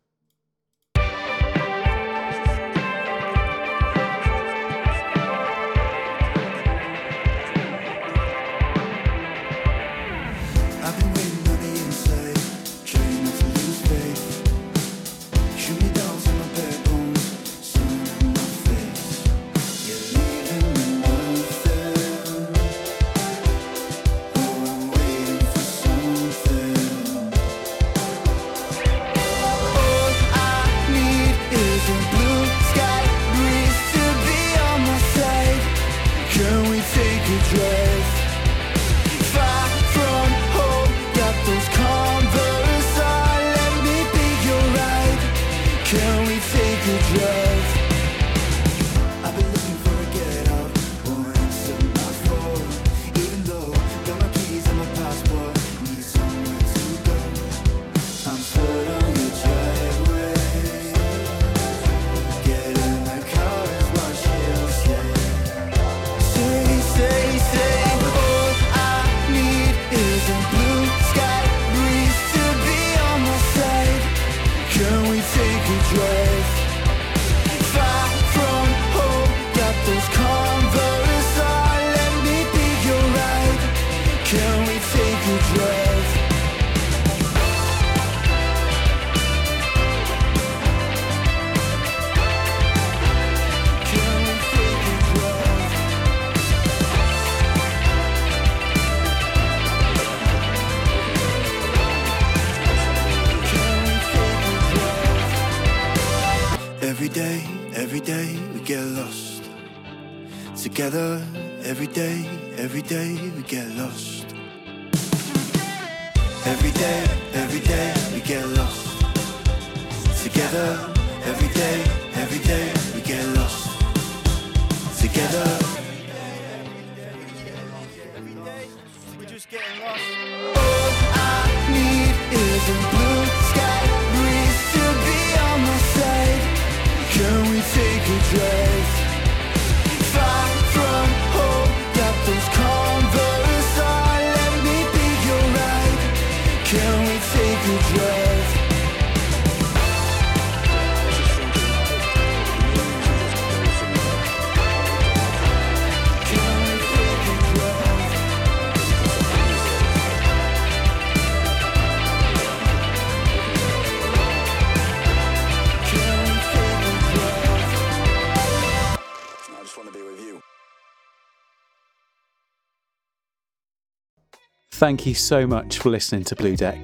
Thank 174.90 175.06
you 175.06 175.14
so 175.14 175.46
much 175.46 175.78
for 175.78 175.92
listening 175.92 176.24
to 176.24 176.36
Blue 176.36 176.56
Deck. 176.56 176.84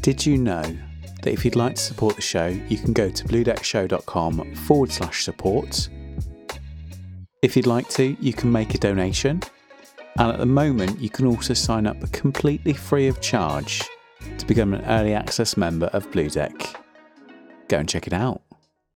Did 0.00 0.24
you 0.24 0.38
know 0.38 0.62
that 0.62 1.30
if 1.30 1.44
you'd 1.44 1.54
like 1.54 1.74
to 1.74 1.82
support 1.82 2.16
the 2.16 2.22
show, 2.22 2.46
you 2.46 2.78
can 2.78 2.94
go 2.94 3.10
to 3.10 3.24
bluedeckshow.com 3.26 4.54
forward 4.54 4.90
slash 4.90 5.22
support. 5.22 5.90
If 7.42 7.54
you'd 7.54 7.66
like 7.66 7.90
to, 7.90 8.16
you 8.18 8.32
can 8.32 8.50
make 8.50 8.74
a 8.74 8.78
donation. 8.78 9.42
And 10.18 10.32
at 10.32 10.38
the 10.38 10.46
moment, 10.46 10.98
you 10.98 11.10
can 11.10 11.26
also 11.26 11.52
sign 11.52 11.86
up 11.86 12.00
completely 12.12 12.72
free 12.72 13.08
of 13.08 13.20
charge 13.20 13.82
to 14.38 14.46
become 14.46 14.72
an 14.72 14.82
early 14.86 15.12
access 15.12 15.58
member 15.58 15.88
of 15.88 16.10
Blue 16.10 16.30
Deck. 16.30 16.54
Go 17.68 17.76
and 17.76 17.90
check 17.90 18.06
it 18.06 18.14
out. 18.14 18.40